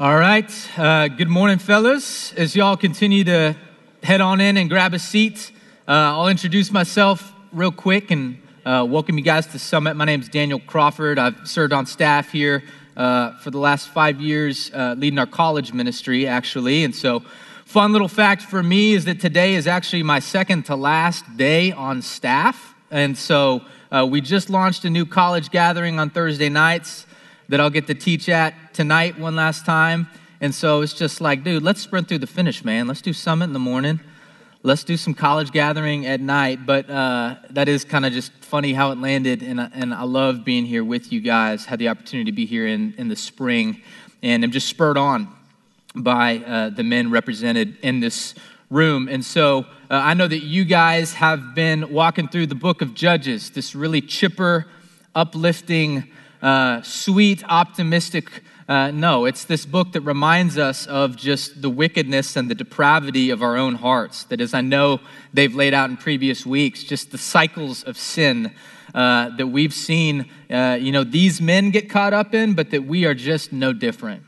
All 0.00 0.16
right. 0.16 0.48
Uh, 0.78 1.08
good 1.08 1.28
morning, 1.28 1.58
fellas. 1.58 2.32
As 2.34 2.54
y'all 2.54 2.76
continue 2.76 3.24
to 3.24 3.56
head 4.04 4.20
on 4.20 4.40
in 4.40 4.56
and 4.56 4.70
grab 4.70 4.94
a 4.94 4.98
seat, 5.00 5.50
uh, 5.88 5.90
I'll 5.90 6.28
introduce 6.28 6.70
myself 6.70 7.32
real 7.52 7.72
quick 7.72 8.12
and 8.12 8.40
uh, 8.64 8.86
welcome 8.88 9.18
you 9.18 9.24
guys 9.24 9.48
to 9.48 9.58
Summit. 9.58 9.94
My 9.94 10.04
name 10.04 10.20
is 10.20 10.28
Daniel 10.28 10.60
Crawford. 10.60 11.18
I've 11.18 11.48
served 11.48 11.72
on 11.72 11.84
staff 11.84 12.30
here 12.30 12.62
uh, 12.96 13.38
for 13.38 13.50
the 13.50 13.58
last 13.58 13.88
five 13.88 14.20
years, 14.20 14.70
uh, 14.72 14.94
leading 14.96 15.18
our 15.18 15.26
college 15.26 15.72
ministry, 15.72 16.28
actually. 16.28 16.84
And 16.84 16.94
so, 16.94 17.24
fun 17.64 17.90
little 17.90 18.06
fact 18.06 18.42
for 18.42 18.62
me 18.62 18.92
is 18.92 19.04
that 19.06 19.18
today 19.18 19.56
is 19.56 19.66
actually 19.66 20.04
my 20.04 20.20
second 20.20 20.66
to 20.66 20.76
last 20.76 21.24
day 21.36 21.72
on 21.72 22.02
staff. 22.02 22.76
And 22.92 23.18
so, 23.18 23.62
uh, 23.90 24.06
we 24.08 24.20
just 24.20 24.48
launched 24.48 24.84
a 24.84 24.90
new 24.90 25.06
college 25.06 25.50
gathering 25.50 25.98
on 25.98 26.10
Thursday 26.10 26.50
nights 26.50 27.04
that 27.48 27.60
I'll 27.60 27.70
get 27.70 27.86
to 27.86 27.94
teach 27.94 28.28
at 28.28 28.74
tonight 28.74 29.18
one 29.18 29.34
last 29.34 29.64
time. 29.64 30.08
And 30.40 30.54
so 30.54 30.82
it's 30.82 30.92
just 30.92 31.20
like, 31.20 31.42
dude, 31.42 31.62
let's 31.62 31.80
sprint 31.80 32.08
through 32.08 32.18
the 32.18 32.26
finish, 32.26 32.64
man. 32.64 32.86
Let's 32.86 33.00
do 33.00 33.12
summit 33.12 33.44
in 33.44 33.52
the 33.52 33.58
morning. 33.58 34.00
Let's 34.62 34.84
do 34.84 34.96
some 34.96 35.14
college 35.14 35.50
gathering 35.50 36.06
at 36.06 36.20
night. 36.20 36.66
But 36.66 36.88
uh, 36.90 37.36
that 37.50 37.68
is 37.68 37.84
kind 37.84 38.04
of 38.04 38.12
just 38.12 38.32
funny 38.40 38.72
how 38.72 38.92
it 38.92 38.98
landed. 38.98 39.42
And, 39.42 39.60
and 39.60 39.94
I 39.94 40.02
love 40.02 40.44
being 40.44 40.64
here 40.64 40.84
with 40.84 41.12
you 41.12 41.20
guys. 41.20 41.64
Had 41.64 41.78
the 41.78 41.88
opportunity 41.88 42.30
to 42.30 42.34
be 42.34 42.46
here 42.46 42.66
in, 42.66 42.94
in 42.98 43.08
the 43.08 43.16
spring. 43.16 43.82
And 44.22 44.44
I'm 44.44 44.50
just 44.50 44.68
spurred 44.68 44.98
on 44.98 45.28
by 45.94 46.38
uh, 46.38 46.70
the 46.70 46.84
men 46.84 47.10
represented 47.10 47.78
in 47.82 48.00
this 48.00 48.34
room. 48.70 49.08
And 49.08 49.24
so 49.24 49.60
uh, 49.90 49.94
I 49.94 50.14
know 50.14 50.28
that 50.28 50.42
you 50.42 50.64
guys 50.64 51.14
have 51.14 51.54
been 51.54 51.90
walking 51.92 52.28
through 52.28 52.48
the 52.48 52.54
book 52.54 52.82
of 52.82 52.94
Judges, 52.94 53.50
this 53.50 53.74
really 53.74 54.02
chipper, 54.02 54.66
uplifting, 55.14 56.10
uh, 56.42 56.82
sweet, 56.82 57.42
optimistic. 57.48 58.42
Uh, 58.68 58.90
no, 58.90 59.24
it's 59.24 59.44
this 59.44 59.64
book 59.64 59.92
that 59.92 60.02
reminds 60.02 60.58
us 60.58 60.86
of 60.86 61.16
just 61.16 61.62
the 61.62 61.70
wickedness 61.70 62.36
and 62.36 62.50
the 62.50 62.54
depravity 62.54 63.30
of 63.30 63.42
our 63.42 63.56
own 63.56 63.74
hearts. 63.74 64.24
That, 64.24 64.40
as 64.40 64.54
I 64.54 64.60
know 64.60 65.00
they've 65.32 65.54
laid 65.54 65.74
out 65.74 65.90
in 65.90 65.96
previous 65.96 66.44
weeks, 66.44 66.84
just 66.84 67.10
the 67.10 67.18
cycles 67.18 67.82
of 67.82 67.96
sin 67.96 68.54
uh, 68.94 69.30
that 69.36 69.46
we've 69.46 69.74
seen, 69.74 70.30
uh, 70.50 70.78
you 70.80 70.92
know, 70.92 71.04
these 71.04 71.40
men 71.40 71.70
get 71.70 71.90
caught 71.90 72.12
up 72.12 72.34
in, 72.34 72.54
but 72.54 72.70
that 72.70 72.84
we 72.84 73.04
are 73.04 73.14
just 73.14 73.52
no 73.52 73.72
different. 73.72 74.22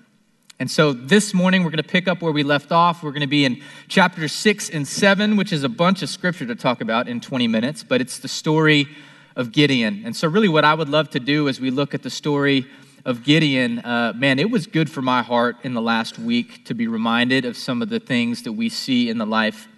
And 0.58 0.70
so 0.70 0.92
this 0.92 1.32
morning 1.32 1.64
we're 1.64 1.70
going 1.70 1.82
to 1.82 1.88
pick 1.88 2.06
up 2.06 2.20
where 2.20 2.32
we 2.32 2.42
left 2.42 2.70
off. 2.70 3.02
We're 3.02 3.12
going 3.12 3.22
to 3.22 3.26
be 3.26 3.46
in 3.46 3.62
chapter 3.88 4.28
six 4.28 4.68
and 4.68 4.86
seven, 4.86 5.36
which 5.36 5.54
is 5.54 5.64
a 5.64 5.70
bunch 5.70 6.02
of 6.02 6.10
scripture 6.10 6.44
to 6.46 6.54
talk 6.54 6.82
about 6.82 7.08
in 7.08 7.20
20 7.20 7.48
minutes, 7.48 7.82
but 7.82 8.02
it's 8.02 8.18
the 8.18 8.28
story 8.28 8.86
of 9.36 9.52
Gideon. 9.52 10.02
And 10.04 10.14
so, 10.14 10.28
really, 10.28 10.48
what 10.48 10.64
I 10.64 10.74
would 10.74 10.88
love 10.88 11.10
to 11.10 11.20
do 11.20 11.48
as 11.48 11.60
we 11.60 11.70
look 11.70 11.94
at 11.94 12.02
the 12.02 12.10
story 12.10 12.66
of 13.04 13.24
Gideon, 13.24 13.78
uh, 13.78 14.12
man, 14.14 14.38
it 14.38 14.50
was 14.50 14.66
good 14.66 14.90
for 14.90 15.02
my 15.02 15.22
heart 15.22 15.56
in 15.62 15.74
the 15.74 15.80
last 15.80 16.18
week 16.18 16.64
to 16.66 16.74
be 16.74 16.86
reminded 16.86 17.44
of 17.44 17.56
some 17.56 17.82
of 17.82 17.88
the 17.88 18.00
things 18.00 18.42
that 18.42 18.52
we 18.52 18.68
see 18.68 19.08
in 19.08 19.18
the 19.18 19.26
life 19.26 19.68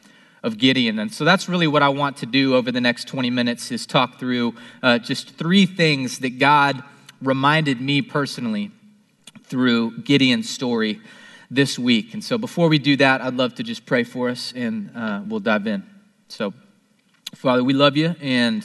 of 0.43 0.59
Gideon. 0.59 0.99
And 0.99 1.13
so 1.13 1.25
that's 1.25 1.49
really 1.49 1.69
what 1.69 1.83
I 1.83 1.89
want 1.89 2.17
to 2.19 2.27
do 2.27 2.57
over 2.57 2.73
the 2.73 2.81
next 2.81 3.07
20 3.07 3.31
minutes 3.31 3.71
is 3.71 3.87
talk 3.87 4.19
through 4.19 4.55
uh, 4.83 4.99
just 4.99 5.31
three 5.37 5.67
things 5.67 6.19
that 6.19 6.39
God 6.39 6.83
reminded 7.21 7.81
me 7.81 8.03
personally 8.03 8.73
through 9.45 9.99
Gideon's 9.99 10.51
story 10.51 11.01
this 11.51 11.79
week. 11.79 12.15
And 12.15 12.25
so 12.25 12.39
before 12.39 12.69
we 12.69 12.79
do 12.79 12.97
that, 12.97 13.21
I'd 13.21 13.35
love 13.35 13.55
to 13.57 13.63
just 13.63 13.87
pray 13.87 14.03
for 14.03 14.29
us 14.29 14.53
and 14.57 14.91
uh, 14.97 15.23
we'll 15.27 15.41
dive 15.41 15.67
in. 15.67 15.85
So, 16.29 16.53
Father, 17.35 17.63
we 17.63 17.75
love 17.75 17.97
you 17.97 18.17
and 18.21 18.65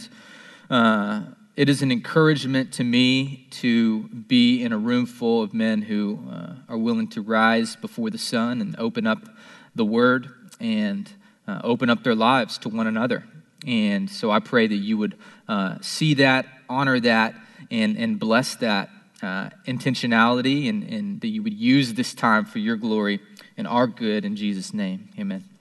uh, 0.69 1.21
it 1.55 1.69
is 1.69 1.81
an 1.81 1.91
encouragement 1.91 2.73
to 2.73 2.83
me 2.83 3.47
to 3.49 4.03
be 4.09 4.63
in 4.63 4.71
a 4.71 4.77
room 4.77 5.05
full 5.05 5.41
of 5.41 5.53
men 5.53 5.81
who 5.81 6.19
uh, 6.29 6.53
are 6.69 6.77
willing 6.77 7.07
to 7.09 7.21
rise 7.21 7.75
before 7.75 8.09
the 8.09 8.17
sun 8.17 8.61
and 8.61 8.75
open 8.77 9.07
up 9.07 9.27
the 9.75 9.85
word 9.85 10.29
and 10.59 11.11
uh, 11.47 11.61
open 11.63 11.89
up 11.89 12.03
their 12.03 12.15
lives 12.15 12.57
to 12.59 12.69
one 12.69 12.87
another. 12.87 13.23
And 13.65 14.09
so 14.09 14.29
I 14.29 14.39
pray 14.39 14.67
that 14.67 14.75
you 14.75 14.97
would 14.97 15.15
uh, 15.47 15.77
see 15.81 16.13
that, 16.15 16.45
honor 16.69 16.99
that, 16.99 17.33
and, 17.71 17.97
and 17.97 18.19
bless 18.19 18.55
that 18.57 18.89
uh, 19.23 19.49
intentionality, 19.65 20.69
and, 20.69 20.83
and 20.83 21.21
that 21.21 21.29
you 21.29 21.41
would 21.41 21.53
use 21.53 21.95
this 21.95 22.13
time 22.13 22.45
for 22.45 22.59
your 22.59 22.75
glory 22.75 23.19
and 23.57 23.67
our 23.67 23.87
good 23.87 24.25
in 24.25 24.35
Jesus' 24.35 24.73
name. 24.73 25.09
Amen. 25.17 25.56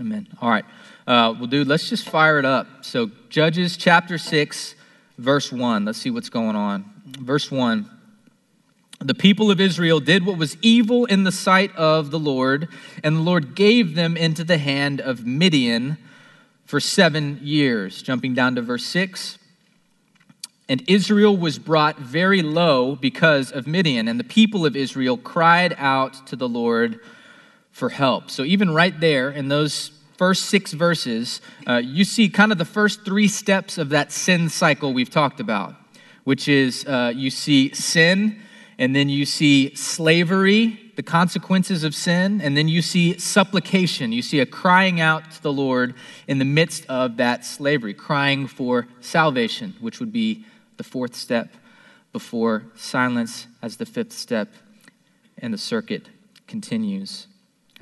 Amen. 0.00 0.26
All 0.40 0.48
right. 0.48 0.64
Uh, 1.06 1.34
well, 1.38 1.46
dude, 1.46 1.66
let's 1.66 1.88
just 1.88 2.08
fire 2.08 2.38
it 2.38 2.44
up. 2.44 2.66
So, 2.82 3.10
Judges 3.28 3.76
chapter 3.76 4.16
6, 4.16 4.74
verse 5.18 5.52
1. 5.52 5.84
Let's 5.84 5.98
see 5.98 6.10
what's 6.10 6.30
going 6.30 6.56
on. 6.56 6.90
Verse 7.18 7.50
1 7.50 7.90
The 9.00 9.14
people 9.14 9.50
of 9.50 9.60
Israel 9.60 10.00
did 10.00 10.24
what 10.24 10.38
was 10.38 10.56
evil 10.62 11.04
in 11.04 11.24
the 11.24 11.32
sight 11.32 11.74
of 11.76 12.10
the 12.10 12.18
Lord, 12.18 12.68
and 13.04 13.16
the 13.16 13.20
Lord 13.20 13.54
gave 13.54 13.94
them 13.94 14.16
into 14.16 14.44
the 14.44 14.56
hand 14.56 15.00
of 15.00 15.26
Midian 15.26 15.98
for 16.64 16.80
seven 16.80 17.38
years. 17.42 18.00
Jumping 18.00 18.32
down 18.32 18.54
to 18.54 18.62
verse 18.62 18.86
6. 18.86 19.38
And 20.70 20.82
Israel 20.88 21.36
was 21.36 21.58
brought 21.58 21.98
very 21.98 22.40
low 22.40 22.96
because 22.96 23.52
of 23.52 23.66
Midian, 23.66 24.08
and 24.08 24.18
the 24.18 24.24
people 24.24 24.64
of 24.64 24.74
Israel 24.74 25.18
cried 25.18 25.74
out 25.76 26.26
to 26.28 26.36
the 26.36 26.48
Lord 26.48 26.98
for 27.72 27.88
help. 27.88 28.30
So, 28.30 28.44
even 28.44 28.72
right 28.72 28.98
there 29.00 29.30
in 29.30 29.48
those 29.48 29.90
first 30.16 30.46
six 30.46 30.72
verses, 30.72 31.40
uh, 31.66 31.78
you 31.78 32.04
see 32.04 32.28
kind 32.28 32.52
of 32.52 32.58
the 32.58 32.64
first 32.64 33.04
three 33.04 33.26
steps 33.26 33.78
of 33.78 33.88
that 33.88 34.12
sin 34.12 34.48
cycle 34.48 34.92
we've 34.92 35.10
talked 35.10 35.40
about, 35.40 35.74
which 36.24 36.46
is 36.48 36.86
uh, 36.86 37.12
you 37.14 37.30
see 37.30 37.74
sin, 37.74 38.40
and 38.78 38.94
then 38.94 39.08
you 39.08 39.24
see 39.24 39.74
slavery, 39.74 40.78
the 40.96 41.02
consequences 41.02 41.82
of 41.82 41.94
sin, 41.94 42.40
and 42.40 42.56
then 42.56 42.68
you 42.68 42.82
see 42.82 43.18
supplication. 43.18 44.12
You 44.12 44.22
see 44.22 44.40
a 44.40 44.46
crying 44.46 45.00
out 45.00 45.30
to 45.32 45.42
the 45.42 45.52
Lord 45.52 45.94
in 46.28 46.38
the 46.38 46.44
midst 46.44 46.86
of 46.86 47.16
that 47.16 47.44
slavery, 47.44 47.94
crying 47.94 48.46
for 48.46 48.86
salvation, 49.00 49.74
which 49.80 49.98
would 49.98 50.12
be 50.12 50.44
the 50.76 50.84
fourth 50.84 51.14
step 51.14 51.48
before 52.12 52.64
silence 52.76 53.46
as 53.62 53.78
the 53.78 53.86
fifth 53.86 54.12
step, 54.12 54.48
and 55.38 55.52
the 55.52 55.58
circuit 55.58 56.06
continues. 56.46 57.26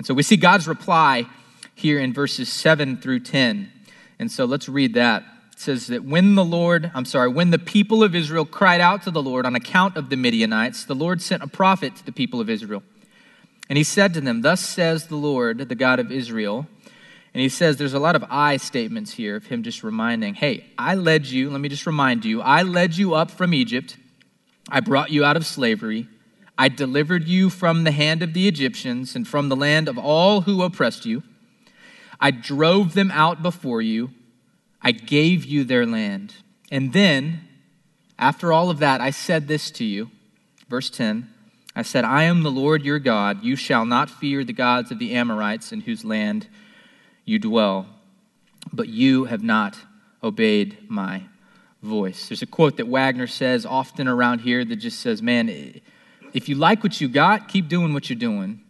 And 0.01 0.05
so 0.07 0.15
we 0.15 0.23
see 0.23 0.35
God's 0.35 0.67
reply 0.67 1.27
here 1.75 1.99
in 1.99 2.11
verses 2.11 2.51
7 2.51 2.97
through 2.97 3.19
10. 3.19 3.71
And 4.17 4.31
so 4.31 4.45
let's 4.45 4.67
read 4.67 4.95
that. 4.95 5.21
It 5.51 5.59
says 5.59 5.85
that 5.89 6.03
when 6.03 6.33
the 6.33 6.43
Lord, 6.43 6.89
I'm 6.95 7.05
sorry, 7.05 7.29
when 7.29 7.51
the 7.51 7.59
people 7.59 8.03
of 8.03 8.15
Israel 8.15 8.43
cried 8.43 8.81
out 8.81 9.03
to 9.03 9.11
the 9.11 9.21
Lord 9.21 9.45
on 9.45 9.55
account 9.55 9.97
of 9.97 10.09
the 10.09 10.15
Midianites, 10.15 10.85
the 10.85 10.95
Lord 10.95 11.21
sent 11.21 11.43
a 11.43 11.47
prophet 11.47 11.95
to 11.97 12.03
the 12.03 12.11
people 12.11 12.41
of 12.41 12.49
Israel. 12.49 12.81
And 13.69 13.77
he 13.77 13.83
said 13.83 14.15
to 14.15 14.21
them, 14.21 14.41
Thus 14.41 14.59
says 14.59 15.05
the 15.05 15.17
Lord, 15.17 15.69
the 15.69 15.75
God 15.75 15.99
of 15.99 16.11
Israel. 16.11 16.65
And 17.35 17.41
he 17.41 17.47
says 17.47 17.77
there's 17.77 17.93
a 17.93 17.99
lot 17.99 18.15
of 18.15 18.25
I 18.27 18.57
statements 18.57 19.11
here 19.13 19.35
of 19.35 19.45
him 19.45 19.61
just 19.61 19.83
reminding, 19.83 20.33
Hey, 20.33 20.65
I 20.79 20.95
led 20.95 21.27
you, 21.27 21.51
let 21.51 21.61
me 21.61 21.69
just 21.69 21.85
remind 21.85 22.25
you, 22.25 22.41
I 22.41 22.63
led 22.63 22.97
you 22.97 23.13
up 23.13 23.29
from 23.29 23.53
Egypt. 23.53 23.97
I 24.67 24.79
brought 24.79 25.11
you 25.11 25.23
out 25.23 25.37
of 25.37 25.45
slavery. 25.45 26.07
I 26.61 26.67
delivered 26.69 27.27
you 27.27 27.49
from 27.49 27.85
the 27.85 27.91
hand 27.91 28.21
of 28.21 28.35
the 28.35 28.47
Egyptians 28.47 29.15
and 29.15 29.27
from 29.27 29.49
the 29.49 29.55
land 29.55 29.87
of 29.87 29.97
all 29.97 30.41
who 30.41 30.61
oppressed 30.61 31.07
you. 31.07 31.23
I 32.19 32.29
drove 32.29 32.93
them 32.93 33.09
out 33.09 33.41
before 33.41 33.81
you. 33.81 34.11
I 34.79 34.91
gave 34.91 35.43
you 35.43 35.63
their 35.63 35.87
land. 35.87 36.35
And 36.69 36.93
then, 36.93 37.47
after 38.19 38.53
all 38.53 38.69
of 38.69 38.77
that, 38.77 39.01
I 39.01 39.09
said 39.09 39.47
this 39.47 39.71
to 39.71 39.83
you. 39.83 40.11
Verse 40.69 40.91
10 40.91 41.27
I 41.75 41.81
said, 41.81 42.05
I 42.05 42.25
am 42.25 42.43
the 42.43 42.51
Lord 42.51 42.85
your 42.85 42.99
God. 42.99 43.43
You 43.43 43.55
shall 43.55 43.87
not 43.87 44.11
fear 44.11 44.43
the 44.43 44.53
gods 44.53 44.91
of 44.91 44.99
the 44.99 45.15
Amorites 45.15 45.71
in 45.71 45.81
whose 45.81 46.05
land 46.05 46.47
you 47.25 47.39
dwell. 47.39 47.87
But 48.71 48.87
you 48.87 49.25
have 49.25 49.41
not 49.41 49.79
obeyed 50.23 50.77
my 50.87 51.23
voice. 51.81 52.29
There's 52.29 52.43
a 52.43 52.45
quote 52.45 52.77
that 52.77 52.87
Wagner 52.87 53.25
says 53.25 53.65
often 53.65 54.07
around 54.07 54.41
here 54.41 54.63
that 54.63 54.75
just 54.75 54.99
says, 54.99 55.23
Man, 55.23 55.49
if 56.33 56.49
you 56.49 56.55
like 56.55 56.83
what 56.83 56.99
you 57.01 57.07
got, 57.07 57.47
keep 57.47 57.67
doing 57.67 57.93
what 57.93 58.09
you're 58.09 58.19
doing. 58.19 58.61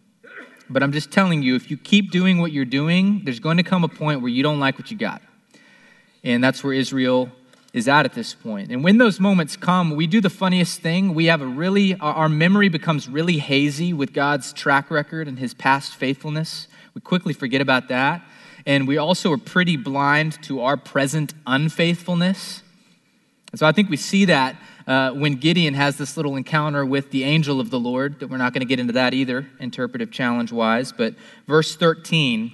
But 0.68 0.82
I'm 0.82 0.92
just 0.92 1.10
telling 1.10 1.42
you, 1.42 1.54
if 1.54 1.70
you 1.70 1.76
keep 1.76 2.10
doing 2.10 2.40
what 2.40 2.52
you're 2.52 2.64
doing, 2.64 3.22
there's 3.24 3.40
going 3.40 3.58
to 3.58 3.62
come 3.62 3.84
a 3.84 3.88
point 3.88 4.22
where 4.22 4.30
you 4.30 4.42
don't 4.42 4.60
like 4.60 4.78
what 4.78 4.90
you 4.90 4.96
got. 4.96 5.22
And 6.24 6.42
that's 6.42 6.64
where 6.64 6.72
Israel 6.72 7.30
is 7.72 7.88
at 7.88 8.04
at 8.04 8.14
this 8.14 8.34
point. 8.34 8.70
And 8.70 8.84
when 8.84 8.98
those 8.98 9.18
moments 9.18 9.56
come, 9.56 9.96
we 9.96 10.06
do 10.06 10.20
the 10.20 10.30
funniest 10.30 10.80
thing. 10.80 11.14
We 11.14 11.26
have 11.26 11.40
a 11.40 11.46
really, 11.46 11.96
our 11.98 12.28
memory 12.28 12.68
becomes 12.68 13.08
really 13.08 13.38
hazy 13.38 13.92
with 13.92 14.12
God's 14.12 14.52
track 14.52 14.90
record 14.90 15.26
and 15.28 15.38
his 15.38 15.54
past 15.54 15.94
faithfulness. 15.94 16.68
We 16.94 17.00
quickly 17.00 17.32
forget 17.32 17.60
about 17.60 17.88
that. 17.88 18.22
And 18.66 18.86
we 18.86 18.98
also 18.98 19.32
are 19.32 19.38
pretty 19.38 19.76
blind 19.76 20.42
to 20.44 20.60
our 20.60 20.76
present 20.76 21.34
unfaithfulness. 21.46 22.62
And 23.50 23.58
so 23.58 23.66
I 23.66 23.72
think 23.72 23.90
we 23.90 23.96
see 23.96 24.26
that 24.26 24.56
uh, 24.86 25.12
when 25.12 25.36
Gideon 25.36 25.74
has 25.74 25.96
this 25.96 26.16
little 26.16 26.36
encounter 26.36 26.84
with 26.84 27.10
the 27.10 27.24
angel 27.24 27.60
of 27.60 27.70
the 27.70 27.78
Lord, 27.78 28.20
that 28.20 28.28
we're 28.28 28.36
not 28.36 28.52
going 28.52 28.60
to 28.60 28.66
get 28.66 28.80
into 28.80 28.94
that 28.94 29.14
either, 29.14 29.46
interpretive 29.60 30.10
challenge 30.10 30.52
wise. 30.52 30.92
But 30.92 31.14
verse 31.46 31.76
13, 31.76 32.52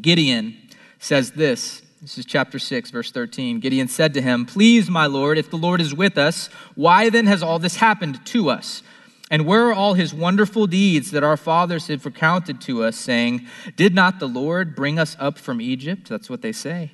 Gideon 0.00 0.56
says 0.98 1.32
this. 1.32 1.82
This 2.00 2.16
is 2.16 2.24
chapter 2.24 2.58
6, 2.58 2.90
verse 2.90 3.10
13. 3.12 3.60
Gideon 3.60 3.88
said 3.88 4.14
to 4.14 4.22
him, 4.22 4.46
Please, 4.46 4.88
my 4.88 5.06
Lord, 5.06 5.36
if 5.36 5.50
the 5.50 5.56
Lord 5.56 5.80
is 5.82 5.94
with 5.94 6.16
us, 6.16 6.48
why 6.74 7.10
then 7.10 7.26
has 7.26 7.42
all 7.42 7.58
this 7.58 7.76
happened 7.76 8.24
to 8.26 8.48
us? 8.48 8.82
And 9.30 9.46
where 9.46 9.68
are 9.68 9.74
all 9.74 9.94
his 9.94 10.12
wonderful 10.14 10.66
deeds 10.66 11.10
that 11.12 11.22
our 11.22 11.36
fathers 11.36 11.86
have 11.88 12.04
recounted 12.04 12.60
to 12.62 12.82
us, 12.84 12.96
saying, 12.96 13.46
Did 13.76 13.94
not 13.94 14.18
the 14.18 14.26
Lord 14.26 14.74
bring 14.74 14.98
us 14.98 15.16
up 15.20 15.38
from 15.38 15.60
Egypt? 15.60 16.08
That's 16.08 16.30
what 16.30 16.42
they 16.42 16.52
say. 16.52 16.92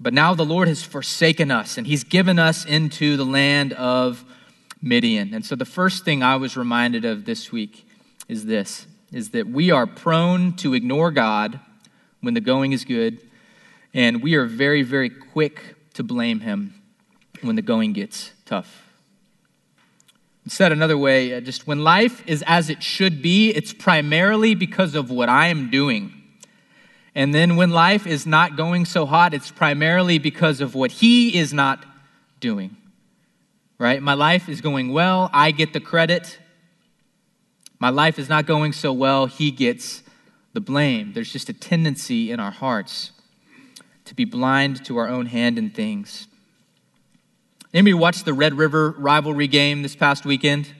But 0.00 0.12
now 0.12 0.34
the 0.34 0.44
Lord 0.44 0.68
has 0.68 0.82
forsaken 0.82 1.50
us, 1.50 1.78
and 1.78 1.86
he's 1.86 2.04
given 2.04 2.38
us 2.38 2.64
into 2.64 3.16
the 3.16 3.24
land 3.24 3.72
of 3.74 4.24
Midian. 4.82 5.32
And 5.32 5.44
so 5.44 5.54
the 5.54 5.64
first 5.64 6.04
thing 6.04 6.22
I 6.22 6.36
was 6.36 6.56
reminded 6.56 7.04
of 7.04 7.24
this 7.24 7.52
week 7.52 7.86
is 8.28 8.46
this 8.46 8.86
is 9.12 9.30
that 9.30 9.46
we 9.46 9.70
are 9.70 9.86
prone 9.86 10.52
to 10.54 10.74
ignore 10.74 11.12
God 11.12 11.60
when 12.20 12.34
the 12.34 12.40
going 12.40 12.72
is 12.72 12.84
good, 12.84 13.20
and 13.92 14.20
we 14.22 14.34
are 14.34 14.44
very, 14.44 14.82
very 14.82 15.08
quick 15.08 15.76
to 15.94 16.02
blame 16.02 16.40
him 16.40 16.74
when 17.40 17.54
the 17.54 17.62
going 17.62 17.92
gets 17.92 18.32
tough. 18.44 18.84
Said 20.46 20.72
another 20.72 20.98
way, 20.98 21.34
uh, 21.34 21.40
just 21.40 21.66
when 21.66 21.84
life 21.84 22.22
is 22.26 22.42
as 22.46 22.68
it 22.68 22.82
should 22.82 23.22
be, 23.22 23.50
it's 23.50 23.72
primarily 23.72 24.54
because 24.54 24.94
of 24.94 25.10
what 25.10 25.28
I 25.28 25.46
am 25.46 25.70
doing. 25.70 26.13
And 27.14 27.32
then 27.32 27.56
when 27.56 27.70
life 27.70 28.06
is 28.06 28.26
not 28.26 28.56
going 28.56 28.84
so 28.84 29.06
hot, 29.06 29.34
it's 29.34 29.50
primarily 29.50 30.18
because 30.18 30.60
of 30.60 30.74
what 30.74 30.90
He 30.90 31.38
is 31.38 31.52
not 31.52 31.84
doing. 32.40 32.76
Right? 33.78 34.02
My 34.02 34.14
life 34.14 34.48
is 34.48 34.60
going 34.60 34.92
well, 34.92 35.30
I 35.32 35.50
get 35.50 35.72
the 35.72 35.80
credit. 35.80 36.38
My 37.78 37.90
life 37.90 38.18
is 38.18 38.28
not 38.28 38.46
going 38.46 38.72
so 38.72 38.92
well, 38.92 39.26
He 39.26 39.50
gets 39.50 40.02
the 40.52 40.60
blame. 40.60 41.12
There's 41.12 41.32
just 41.32 41.48
a 41.48 41.52
tendency 41.52 42.30
in 42.30 42.40
our 42.40 42.50
hearts 42.50 43.12
to 44.06 44.14
be 44.14 44.24
blind 44.24 44.84
to 44.86 44.96
our 44.96 45.08
own 45.08 45.26
hand 45.26 45.58
in 45.58 45.70
things. 45.70 46.26
Anybody 47.72 47.94
watch 47.94 48.24
the 48.24 48.32
Red 48.32 48.54
River 48.54 48.94
rivalry 48.98 49.48
game 49.48 49.82
this 49.82 49.96
past 49.96 50.24
weekend? 50.24 50.72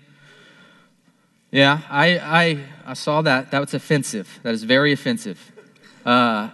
Yeah, 1.51 1.81
I, 1.89 2.19
I, 2.19 2.65
I 2.87 2.95
saw 2.95 3.23
that. 3.23 3.51
That 3.51 3.61
was 3.61 3.75
offensive. 3.75 4.41
That 4.43 4.55
is 4.55 4.63
very 4.65 4.93
offensive. 4.93 5.53
Uh, 6.05 6.51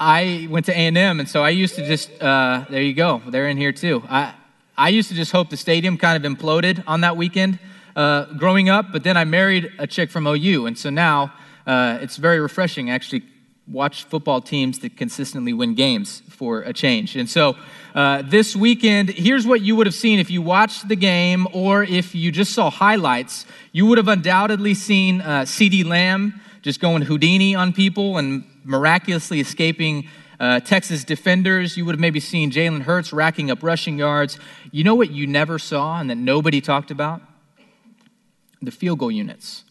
I 0.00 0.48
went 0.50 0.66
to 0.66 0.72
A&M, 0.72 1.20
and 1.20 1.28
so 1.28 1.42
I 1.42 1.50
used 1.50 1.74
to 1.76 1.86
just, 1.86 2.10
uh, 2.20 2.64
there 2.68 2.82
you 2.82 2.94
go, 2.94 3.22
they're 3.26 3.48
in 3.48 3.56
here 3.56 3.72
too. 3.72 4.02
I, 4.08 4.34
I 4.76 4.88
used 4.88 5.08
to 5.10 5.14
just 5.14 5.32
hope 5.32 5.50
the 5.50 5.56
stadium 5.56 5.96
kind 5.96 6.24
of 6.24 6.30
imploded 6.30 6.82
on 6.86 7.00
that 7.02 7.16
weekend 7.16 7.58
uh, 7.96 8.24
growing 8.34 8.68
up, 8.68 8.86
but 8.92 9.04
then 9.04 9.16
I 9.16 9.24
married 9.24 9.72
a 9.78 9.86
chick 9.86 10.10
from 10.10 10.26
OU, 10.26 10.66
and 10.66 10.78
so 10.78 10.90
now 10.90 11.32
uh, 11.66 11.98
it's 12.00 12.16
very 12.16 12.40
refreshing 12.40 12.90
actually 12.90 13.22
watch 13.70 14.04
football 14.04 14.40
teams 14.40 14.78
that 14.80 14.96
consistently 14.96 15.52
win 15.52 15.74
games 15.74 16.22
for 16.30 16.62
a 16.62 16.72
change. 16.72 17.16
And 17.16 17.28
so 17.28 17.56
uh, 17.94 18.22
this 18.22 18.56
weekend, 18.56 19.10
here's 19.10 19.46
what 19.46 19.60
you 19.60 19.76
would 19.76 19.86
have 19.86 19.94
seen 19.94 20.18
if 20.18 20.30
you 20.30 20.40
watched 20.40 20.88
the 20.88 20.96
game 20.96 21.46
or 21.52 21.84
if 21.84 22.14
you 22.14 22.32
just 22.32 22.52
saw 22.52 22.70
highlights. 22.70 23.44
You 23.72 23.86
would 23.86 23.98
have 23.98 24.08
undoubtedly 24.08 24.74
seen 24.74 25.20
uh, 25.20 25.42
CeeDee 25.42 25.84
Lamb 25.84 26.40
just 26.62 26.80
going 26.80 27.02
Houdini 27.02 27.54
on 27.54 27.72
people 27.72 28.18
and 28.18 28.44
miraculously 28.64 29.40
escaping 29.40 30.08
uh, 30.40 30.60
Texas 30.60 31.04
defenders. 31.04 31.76
You 31.76 31.84
would 31.84 31.94
have 31.94 32.00
maybe 32.00 32.20
seen 32.20 32.50
Jalen 32.50 32.82
Hurts 32.82 33.12
racking 33.12 33.50
up 33.50 33.62
rushing 33.62 33.98
yards. 33.98 34.38
You 34.70 34.84
know 34.84 34.94
what 34.94 35.10
you 35.10 35.26
never 35.26 35.58
saw 35.58 36.00
and 36.00 36.10
that 36.10 36.16
nobody 36.16 36.60
talked 36.60 36.90
about? 36.90 37.22
The 38.60 38.70
field 38.70 38.98
goal 38.98 39.10
units 39.10 39.64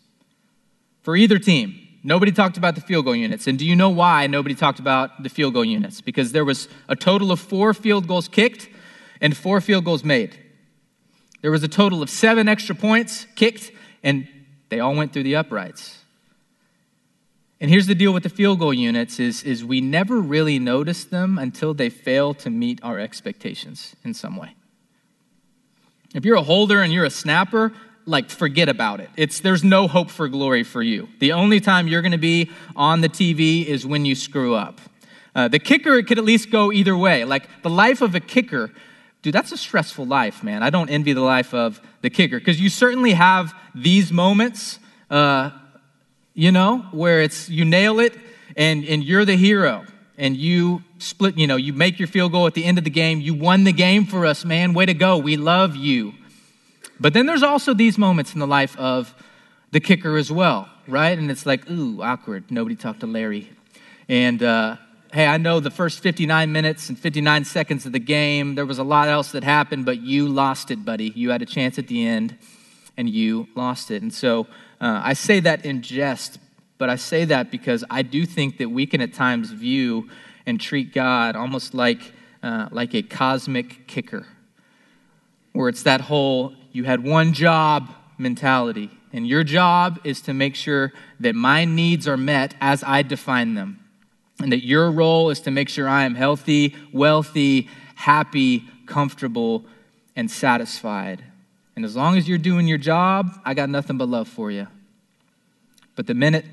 for 1.01 1.15
either 1.15 1.39
team. 1.39 1.87
Nobody 2.03 2.31
talked 2.31 2.57
about 2.57 2.75
the 2.75 2.81
field 2.81 3.05
goal 3.05 3.15
units. 3.15 3.47
And 3.47 3.59
do 3.59 3.65
you 3.65 3.75
know 3.75 3.89
why 3.89 4.27
nobody 4.27 4.55
talked 4.55 4.79
about 4.79 5.23
the 5.23 5.29
field 5.29 5.53
goal 5.53 5.65
units? 5.65 5.99
Because 5.99 6.31
there 6.31 6.45
was 6.45 6.69
a 6.87 6.95
total 6.95 7.31
of 7.31 7.39
four 7.39 7.73
field 7.73 8.07
goals 8.07 8.27
kicked 8.27 8.69
and 9.19 9.35
four 9.35 9.59
field 9.59 9.83
goals 9.83 10.03
made. 10.03 10.37
There 11.41 11.51
was 11.51 11.63
a 11.63 11.67
total 11.67 12.01
of 12.01 12.09
seven 12.09 12.47
extra 12.47 12.75
points 12.75 13.25
kicked, 13.35 13.71
and 14.03 14.27
they 14.69 14.79
all 14.79 14.95
went 14.95 15.13
through 15.13 15.23
the 15.23 15.35
uprights. 15.35 15.97
And 17.59 17.71
here's 17.71 17.88
the 17.88 17.95
deal 17.95 18.13
with 18.13 18.24
the 18.24 18.30
field 18.30 18.59
goal 18.59 18.74
units 18.74 19.19
is, 19.19 19.44
is 19.44 19.65
we 19.65 19.81
never 19.81 20.19
really 20.19 20.59
notice 20.59 21.06
them 21.06 21.39
until 21.39 21.74
they 21.74 21.89
fail 21.89 22.33
to 22.36 22.50
meet 22.50 22.80
our 22.83 23.00
expectations 23.00 23.95
in 24.04 24.13
some 24.13 24.38
way. 24.38 24.56
If 26.13 26.24
you're 26.24 26.36
a 26.36 26.44
holder 26.44 26.81
and 26.81 26.94
you're 26.94 27.06
a 27.06 27.09
snapper, 27.09 27.74
like 28.06 28.30
forget 28.30 28.69
about 28.69 29.01
it. 29.01 29.09
It's 29.18 29.42
there's 29.42 29.63
no 29.63 29.88
hope 29.88 30.09
for 30.09 30.27
glory 30.27 30.63
for 30.63 30.81
you. 30.81 31.09
The 31.19 31.33
only 31.33 31.59
time 31.59 31.88
you're 31.88 32.01
going 32.01 32.13
to 32.13 32.18
be 32.18 32.50
on 32.75 33.01
the 33.01 33.09
TV 33.09 33.65
is 33.65 33.86
when 33.86 34.06
you 34.06 34.15
screw 34.15 34.56
up. 34.56 34.80
Uh, 35.36 35.48
the 35.48 35.59
kicker 35.59 35.95
it 35.95 36.07
could 36.07 36.18
at 36.18 36.24
least 36.24 36.50
go 36.50 36.71
either 36.71 36.98
way. 36.98 37.25
Like 37.25 37.48
the 37.62 37.69
life 37.69 38.01
of 38.01 38.15
a 38.15 38.19
kicker, 38.19 38.71
dude, 39.21 39.33
that's 39.33 39.51
a 39.51 39.57
stressful 39.57 40.06
life, 40.06 40.44
man. 40.44 40.63
I 40.63 40.69
don't 40.69 40.89
envy 40.89 41.13
the 41.13 41.21
life 41.21 41.54
of 41.54 41.81
the 42.01 42.09
kicker 42.09 42.39
because 42.39 42.59
you 42.59 42.69
certainly 42.69 43.12
have 43.12 43.54
these 43.75 44.12
moments, 44.12 44.80
uh, 45.12 45.51
you 46.37 46.51
know, 46.51 46.85
where 46.91 47.19
it's 47.21 47.49
you 47.49 47.65
nail 47.65 47.99
it 47.99 48.13
and 48.55 48.85
and 48.85 49.03
you're 49.03 49.25
the 49.25 49.35
hero 49.35 49.83
and 50.19 50.37
you 50.37 50.83
split, 50.99 51.35
you 51.35 51.47
know, 51.47 51.55
you 51.55 51.73
make 51.73 51.97
your 51.97 52.07
field 52.07 52.31
goal 52.31 52.45
at 52.45 52.53
the 52.53 52.63
end 52.63 52.77
of 52.77 52.83
the 52.83 52.91
game. 52.91 53.19
You 53.19 53.33
won 53.33 53.63
the 53.63 53.73
game 53.73 54.05
for 54.05 54.23
us, 54.23 54.45
man. 54.45 54.73
Way 54.73 54.85
to 54.85 54.93
go. 54.93 55.17
We 55.17 55.35
love 55.35 55.75
you. 55.75 56.13
But 56.99 57.13
then 57.13 57.25
there's 57.25 57.43
also 57.43 57.73
these 57.73 57.97
moments 57.97 58.33
in 58.33 58.39
the 58.39 58.47
life 58.47 58.77
of 58.77 59.13
the 59.71 59.79
kicker 59.79 60.15
as 60.15 60.31
well, 60.31 60.69
right? 60.87 61.17
And 61.17 61.29
it's 61.31 61.45
like, 61.45 61.69
ooh, 61.69 62.01
awkward. 62.03 62.51
Nobody 62.51 62.75
talked 62.75 62.99
to 62.99 63.07
Larry. 63.07 63.49
And 64.07 64.41
uh, 64.41 64.77
hey, 65.11 65.25
I 65.25 65.37
know 65.37 65.59
the 65.59 65.71
first 65.71 66.01
59 66.01 66.51
minutes 66.51 66.89
and 66.89 66.99
59 66.99 67.45
seconds 67.45 67.87
of 67.87 67.93
the 67.93 67.99
game, 67.99 68.53
there 68.53 68.65
was 68.65 68.77
a 68.77 68.83
lot 68.83 69.07
else 69.07 69.31
that 69.31 69.43
happened, 69.43 69.85
but 69.85 70.01
you 70.01 70.27
lost 70.27 70.69
it, 70.69 70.85
buddy. 70.85 71.11
You 71.15 71.31
had 71.31 71.41
a 71.41 71.47
chance 71.47 71.79
at 71.79 71.87
the 71.87 72.05
end, 72.05 72.37
and 72.97 73.09
you 73.09 73.47
lost 73.55 73.91
it. 73.91 74.01
And 74.01 74.13
so 74.13 74.47
uh, 74.81 75.01
I 75.03 75.13
say 75.13 75.39
that 75.41 75.65
in 75.65 75.81
jest, 75.81 76.39
but 76.77 76.89
I 76.89 76.95
say 76.95 77.25
that 77.25 77.51
because 77.51 77.83
I 77.89 78.01
do 78.01 78.25
think 78.25 78.57
that 78.57 78.69
we 78.69 78.85
can 78.85 79.01
at 79.01 79.13
times 79.13 79.51
view 79.51 80.09
and 80.45 80.59
treat 80.59 80.94
God 80.94 81.35
almost 81.35 81.73
like, 81.73 82.13
uh, 82.44 82.69
like 82.71 82.94
a 82.95 83.01
cosmic 83.01 83.88
kicker, 83.88 84.25
where 85.53 85.69
it's 85.69 85.83
that 85.83 86.01
whole 86.01 86.53
you 86.71 86.83
had 86.83 87.03
one 87.03 87.33
job 87.33 87.89
mentality. 88.17 88.91
And 89.13 89.27
your 89.27 89.44
job 89.44 89.99
is 90.03 90.21
to 90.21 90.33
make 90.33 90.55
sure 90.55 90.94
that 91.19 91.33
my 91.33 91.65
needs 91.65 92.07
are 92.07 92.17
met 92.17 92.53
as 92.61 92.83
I 92.83 93.01
define 93.01 93.55
them. 93.55 93.79
And 94.39 94.51
that 94.51 94.63
your 94.63 94.91
role 94.91 95.31
is 95.31 95.39
to 95.41 95.51
make 95.51 95.69
sure 95.69 95.88
I 95.88 96.03
am 96.03 96.13
healthy, 96.13 96.75
wealthy, 96.94 97.69
happy, 97.95 98.65
comfortable, 98.85 99.65
and 100.15 100.29
satisfied. 100.29 101.23
And 101.77 101.85
as 101.85 101.95
long 101.95 102.18
as 102.18 102.27
you're 102.27 102.39
doing 102.39 102.65
your 102.65 102.79
job, 102.79 103.39
I 103.45 103.53
got 103.53 103.69
nothing 103.69 104.00
but 104.00 104.09
love 104.09 104.27
for 104.27 104.50
you. 104.50 104.65
But 105.95 106.07
the 106.07 106.15
minute 106.15 106.44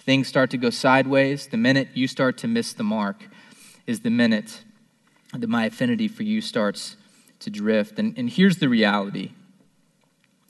things 0.00 0.26
start 0.26 0.50
to 0.50 0.56
go 0.56 0.70
sideways, 0.70 1.46
the 1.46 1.56
minute 1.56 1.90
you 1.94 2.08
start 2.08 2.36
to 2.38 2.48
miss 2.48 2.72
the 2.72 2.82
mark, 2.82 3.28
is 3.86 4.00
the 4.00 4.10
minute 4.10 4.62
that 5.32 5.46
my 5.48 5.66
affinity 5.66 6.08
for 6.08 6.24
you 6.24 6.40
starts 6.40 6.96
to 7.38 7.48
drift. 7.48 8.00
And, 8.00 8.18
and 8.18 8.28
here's 8.28 8.56
the 8.56 8.68
reality 8.68 9.30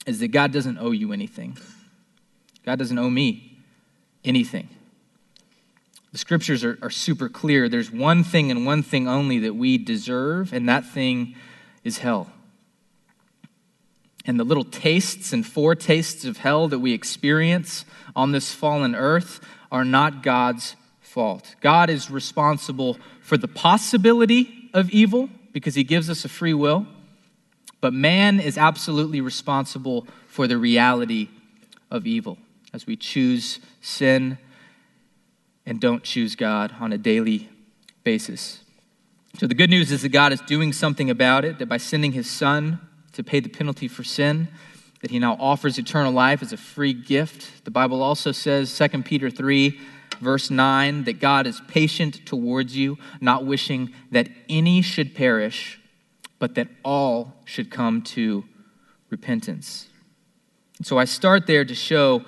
is 0.07 0.21
that 0.21 0.29
God 0.29 0.50
doesn't 0.50 0.79
owe 0.79 0.93
you 0.93 1.12
anything. 1.12 1.59
God 2.64 2.79
doesn't 2.79 2.99
owe 2.99 3.11
me 3.11 3.59
anything. 4.25 4.71
The 6.12 6.19
scriptures 6.19 6.64
are, 6.64 6.79
are 6.81 6.88
super 6.88 7.29
clear. 7.29 7.69
There's 7.69 7.93
one 7.93 8.25
thing 8.25 8.50
and 8.50 8.64
one 8.64 8.83
thing 8.83 9.09
only 9.09 9.40
that 9.40 9.57
we 9.57 9.76
deserve, 9.76 10.55
and 10.55 10.67
that 10.71 10.87
thing 10.87 11.37
is 11.85 11.99
hell. 11.99 12.31
And 14.26 14.40
the 14.40 14.45
little 14.45 14.64
tastes 14.64 15.33
and 15.33 15.47
foretastes 15.47 16.25
of 16.25 16.38
hell 16.38 16.66
that 16.68 16.80
we 16.80 16.92
experience 16.92 17.85
on 18.16 18.33
this 18.33 18.52
fallen 18.52 18.95
earth 18.95 19.40
are 19.71 19.85
not 19.85 20.23
God's 20.23 20.75
fault. 21.00 21.54
God 21.61 21.88
is 21.88 22.11
responsible 22.11 22.99
for 23.21 23.37
the 23.37 23.49
possibility 23.49 24.68
of 24.75 24.90
evil 24.90 25.30
because 25.52 25.76
he 25.76 25.85
gives 25.85 26.11
us 26.11 26.25
a 26.25 26.28
free 26.28 26.54
will. 26.54 26.87
But 27.80 27.92
man 27.92 28.40
is 28.40 28.59
absolutely 28.59 29.21
responsible 29.21 30.06
for 30.26 30.47
the 30.47 30.59
reality 30.59 31.28
of 31.90 32.06
evil 32.06 32.37
as 32.73 32.87
we 32.87 32.97
choose 32.97 33.61
sin 33.80 34.38
and 35.64 35.80
don't 35.80 36.02
choose 36.02 36.35
God 36.35 36.75
on 36.80 36.92
a 36.92 36.99
daily 36.99 37.49
basis. 38.02 38.61
So 39.38 39.47
the 39.47 39.54
good 39.54 39.71
news 39.71 39.92
is 39.92 40.02
that 40.02 40.09
God 40.09 40.33
is 40.33 40.40
doing 40.40 40.73
something 40.73 41.11
about 41.11 41.45
it, 41.45 41.59
that 41.59 41.66
by 41.66 41.76
sending 41.76 42.12
his 42.12 42.28
son 42.28 42.80
to 43.16 43.25
pay 43.25 43.40
the 43.40 43.49
penalty 43.49 43.88
for 43.88 44.04
sin, 44.04 44.49
that 45.00 45.11
he 45.11 45.18
now 45.18 45.37
offers 45.40 45.78
eternal 45.78 46.12
life 46.12 46.42
as 46.42 46.52
a 46.52 46.56
free 46.56 46.92
gift. 46.92 47.64
The 47.64 47.70
Bible 47.70 48.02
also 48.02 48.32
says, 48.32 48.76
2 48.76 49.02
Peter 49.02 49.30
3, 49.30 49.78
verse 50.20 50.50
9, 50.50 51.04
that 51.04 51.20
God 51.20 51.46
is 51.46 51.61
patient 51.68 52.25
towards 52.26 52.76
you, 52.76 52.99
not 53.20 53.44
wishing 53.44 53.92
that 54.11 54.28
any 54.49 54.82
should 54.82 55.14
perish, 55.14 55.80
but 56.38 56.54
that 56.54 56.68
all 56.85 57.35
should 57.44 57.70
come 57.70 58.02
to 58.02 58.44
repentance. 59.11 59.88
So 60.82 60.99
I 60.99 61.04
start 61.06 61.46
there 61.46 61.64
to 61.64 61.75
show 61.75 62.25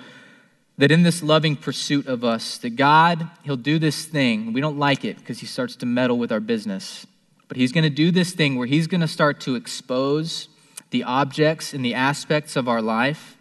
that 0.79 0.91
in 0.91 1.03
this 1.03 1.23
loving 1.23 1.57
pursuit 1.57 2.07
of 2.07 2.25
us, 2.25 2.59
that 2.59 2.77
God, 2.77 3.29
He'll 3.43 3.57
do 3.57 3.79
this 3.79 4.05
thing. 4.05 4.53
We 4.53 4.61
don't 4.61 4.79
like 4.79 5.05
it 5.05 5.19
because 5.19 5.41
He 5.41 5.47
starts 5.47 5.77
to 5.77 5.87
meddle 5.87 6.17
with 6.17 6.33
our 6.33 6.41
business. 6.41 7.07
But 7.49 7.57
He's 7.57 7.73
going 7.73 7.85
to 7.85 7.91
do 7.91 8.11
this 8.11 8.33
thing 8.33 8.57
where 8.57 8.67
He's 8.67 8.87
going 8.87 9.01
to 9.01 9.09
start 9.09 9.41
to 9.41 9.57
expose 9.57 10.49
the 10.91 11.05
objects 11.05 11.75
and 11.75 11.85
the 11.85 11.95
aspects 11.95 12.57
of 12.57 12.69
our 12.69 12.83
life 12.83 13.37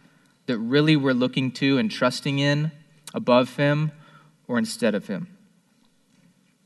that 0.47 0.57
really 0.57 0.95
we're 0.95 1.13
looking 1.13 1.51
to 1.51 1.77
and 1.77 1.91
trusting 1.91 2.39
in 2.39 2.71
above 3.13 3.55
Him 3.55 3.91
or 4.47 4.57
instead 4.57 4.95
of 4.95 5.07
Him. 5.07 5.27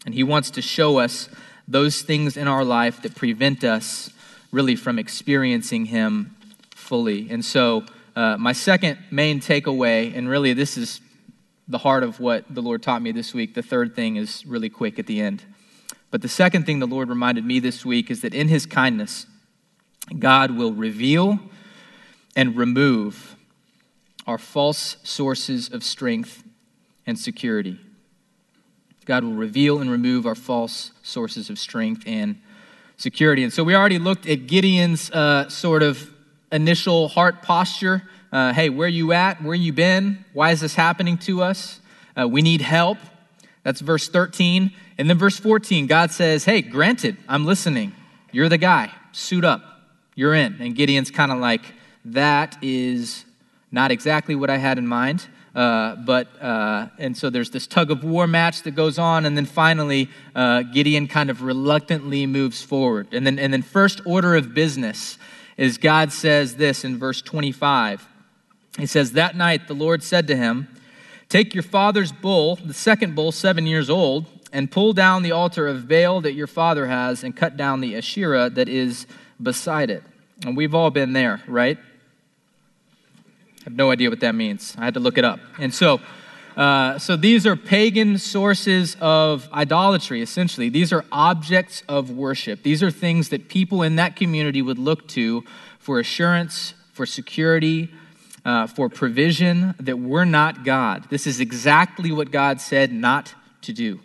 And 0.06 0.14
He 0.14 0.24
wants 0.24 0.52
to 0.52 0.62
show 0.62 1.00
us 1.00 1.30
those 1.68 2.02
things 2.02 2.38
in 2.38 2.48
our 2.48 2.64
life 2.64 3.02
that 3.02 3.16
prevent 3.16 3.64
us 3.64 4.12
really 4.52 4.76
from 4.76 5.00
experiencing 5.00 5.86
Him 5.86 6.36
fully. 6.76 7.30
And 7.30 7.44
so, 7.44 7.86
uh, 8.16 8.38
my 8.38 8.52
second 8.52 9.00
main 9.10 9.40
takeaway, 9.40 10.16
and 10.16 10.28
really 10.28 10.54
this 10.54 10.78
is 10.78 11.00
the 11.68 11.78
heart 11.78 12.04
of 12.04 12.20
what 12.20 12.54
the 12.54 12.62
Lord 12.62 12.84
taught 12.84 13.02
me 13.02 13.12
this 13.12 13.34
week, 13.34 13.54
the 13.54 13.64
third 13.64 13.96
thing 13.96 14.18
is 14.18 14.46
really 14.46 14.70
quick 14.70 15.00
at 15.00 15.08
the 15.08 15.22
end. 15.22 15.44
But 16.10 16.22
the 16.22 16.28
second 16.28 16.66
thing 16.66 16.80
the 16.80 16.88
Lord 16.88 17.08
reminded 17.08 17.46
me 17.46 17.60
this 17.60 17.86
week 17.86 18.12
is 18.12 18.22
that 18.22 18.34
in 18.34 18.50
His 18.50 18.66
kindness, 18.66 19.26
God 20.20 20.52
will 20.52 20.74
reveal 20.74 21.40
and 22.36 22.56
remove 22.56 23.36
our 24.28 24.38
false 24.38 24.98
sources 25.04 25.70
of 25.72 25.84
strength 25.84 26.44
and 27.06 27.18
security. 27.18 27.80
God 29.06 29.24
will 29.24 29.34
reveal 29.34 29.80
and 29.80 29.90
remove 29.90 30.26
our 30.26 30.36
false 30.36 30.92
sources 31.02 31.50
of 31.50 31.58
strength 31.58 32.04
and 32.06 32.40
security. 32.98 33.44
And 33.44 33.52
so 33.52 33.64
we 33.64 33.76
already 33.76 34.00
looked 34.00 34.28
at 34.28 34.48
Gideon's 34.48 35.10
uh, 35.12 35.50
sort 35.50 35.84
of 35.84 36.10
initial 36.52 37.08
heart 37.08 37.42
posture. 37.42 38.04
Uh, 38.32 38.54
hey, 38.54 38.70
where 38.70 38.88
you 38.88 39.12
at? 39.12 39.42
Where 39.42 39.56
you 39.56 39.74
been? 39.74 40.24
Why 40.34 40.52
is 40.52 40.62
this 40.62 40.76
happening 40.76 41.18
to 41.20 41.42
us? 41.42 41.80
Uh, 42.18 42.28
we 42.28 42.42
need 42.42 42.62
help. 42.62 43.00
That's 43.64 43.82
verse 43.82 44.08
13. 44.08 44.72
And 44.98 45.10
then 45.10 45.18
verse 45.18 45.40
14, 45.40 45.88
God 45.88 46.12
says, 46.12 46.46
Hey, 46.46 46.62
granted, 46.62 47.18
I'm 47.28 47.46
listening. 47.46 47.94
You're 48.32 48.50
the 48.50 48.58
guy. 48.58 48.92
Suit 49.12 49.44
up. 49.44 49.71
You're 50.16 50.36
in. 50.36 50.58
And 50.60 50.76
Gideon's 50.76 51.12
kind 51.12 51.32
of 51.32 51.40
like, 51.40 51.62
That 52.06 52.58
is 52.62 53.26
not 53.72 53.92
exactly 53.92 54.36
what 54.36 54.50
I 54.50 54.58
had 54.58 54.78
in 54.78 54.88
mind. 54.88 55.28
Uh, 55.54 55.96
but 55.96 56.28
uh, 56.42 56.88
and 56.98 57.16
so 57.16 57.30
there's 57.30 57.50
this 57.50 57.68
tug 57.68 57.92
of 57.92 58.06
war 58.06 58.26
match 58.26 58.62
that 58.64 58.72
goes 58.72 58.98
on, 58.98 59.26
and 59.26 59.36
then 59.36 59.46
finally 59.46 60.10
uh, 60.34 60.62
Gideon 60.64 61.08
kind 61.08 61.30
of 61.30 61.42
reluctantly 61.42 62.26
moves 62.26 62.62
forward. 62.62 63.08
And 63.12 63.28
then 63.28 63.38
and 63.38 63.52
then 63.52 63.62
first 63.62 64.02
order 64.06 64.36
of 64.36 64.54
business 64.54 65.18
is 65.58 65.78
God 65.78 66.14
says 66.14 66.56
this 66.56 66.84
in 66.86 66.98
verse 66.98 67.22
25. 67.22 68.08
He 68.78 68.86
says, 68.86 69.12
That 69.12 69.36
night 69.36 69.68
the 69.68 69.74
Lord 69.74 70.04
said 70.04 70.28
to 70.28 70.36
him, 70.36 70.68
Take 71.30 71.54
your 71.54 71.64
father's 71.64 72.12
bull, 72.12 72.56
the 72.58 72.74
second 72.74 73.16
bull, 73.16 73.32
seven 73.32 73.66
years 73.66 73.90
old, 73.90 74.26
and 74.52 74.72
pull 74.72 74.94
down 74.94 75.24
the 75.24 75.32
altar 75.32 75.68
of 75.68 75.88
Baal 75.88 76.22
that 76.22 76.34
your 76.34 76.48
father 76.48 76.88
has, 76.88 77.24
and 77.24 77.36
cut 77.36 77.58
down 77.58 77.82
the 77.82 77.96
Asherah 77.96 78.50
that 78.50 78.70
is 78.70 79.06
beside 79.42 79.90
it. 79.90 80.04
And 80.46 80.58
we've 80.58 80.74
all 80.74 80.90
been 80.90 81.14
there, 81.14 81.42
right? 81.48 81.78
I 83.62 83.64
have 83.66 83.74
no 83.74 83.92
idea 83.92 84.10
what 84.10 84.22
that 84.22 84.34
means. 84.34 84.76
I 84.78 84.86
had 84.86 84.96
to 84.96 85.00
look 85.00 85.18
it 85.18 85.26
up. 85.26 85.40
And 85.60 85.74
so, 85.74 86.02
uh, 86.58 86.98
so 86.98 87.16
these 87.16 87.46
are 87.46 87.56
pagan 87.56 88.18
sources 88.18 88.98
of 89.00 89.48
idolatry, 89.54 90.22
essentially. 90.22 90.70
These 90.70 90.92
are 90.92 91.06
objects 91.12 91.84
of 91.88 92.10
worship. 92.10 92.64
These 92.64 92.82
are 92.82 92.92
things 92.92 93.30
that 93.30 93.50
people 93.50 93.84
in 93.84 93.98
that 93.98 94.16
community 94.16 94.62
would 94.62 94.80
look 94.80 95.08
to 95.10 95.44
for 95.80 96.00
assurance, 96.00 96.74
for 96.92 97.06
security, 97.06 97.90
uh, 98.44 98.68
for 98.68 98.90
provision 98.90 99.76
that 99.80 100.00
we're 100.00 100.26
not 100.26 100.64
God. 100.64 101.08
This 101.10 101.28
is 101.28 101.40
exactly 101.40 102.12
what 102.12 102.32
God 102.32 102.60
said 102.60 102.92
not 102.92 103.34
to 103.62 103.74
do. 103.74 104.00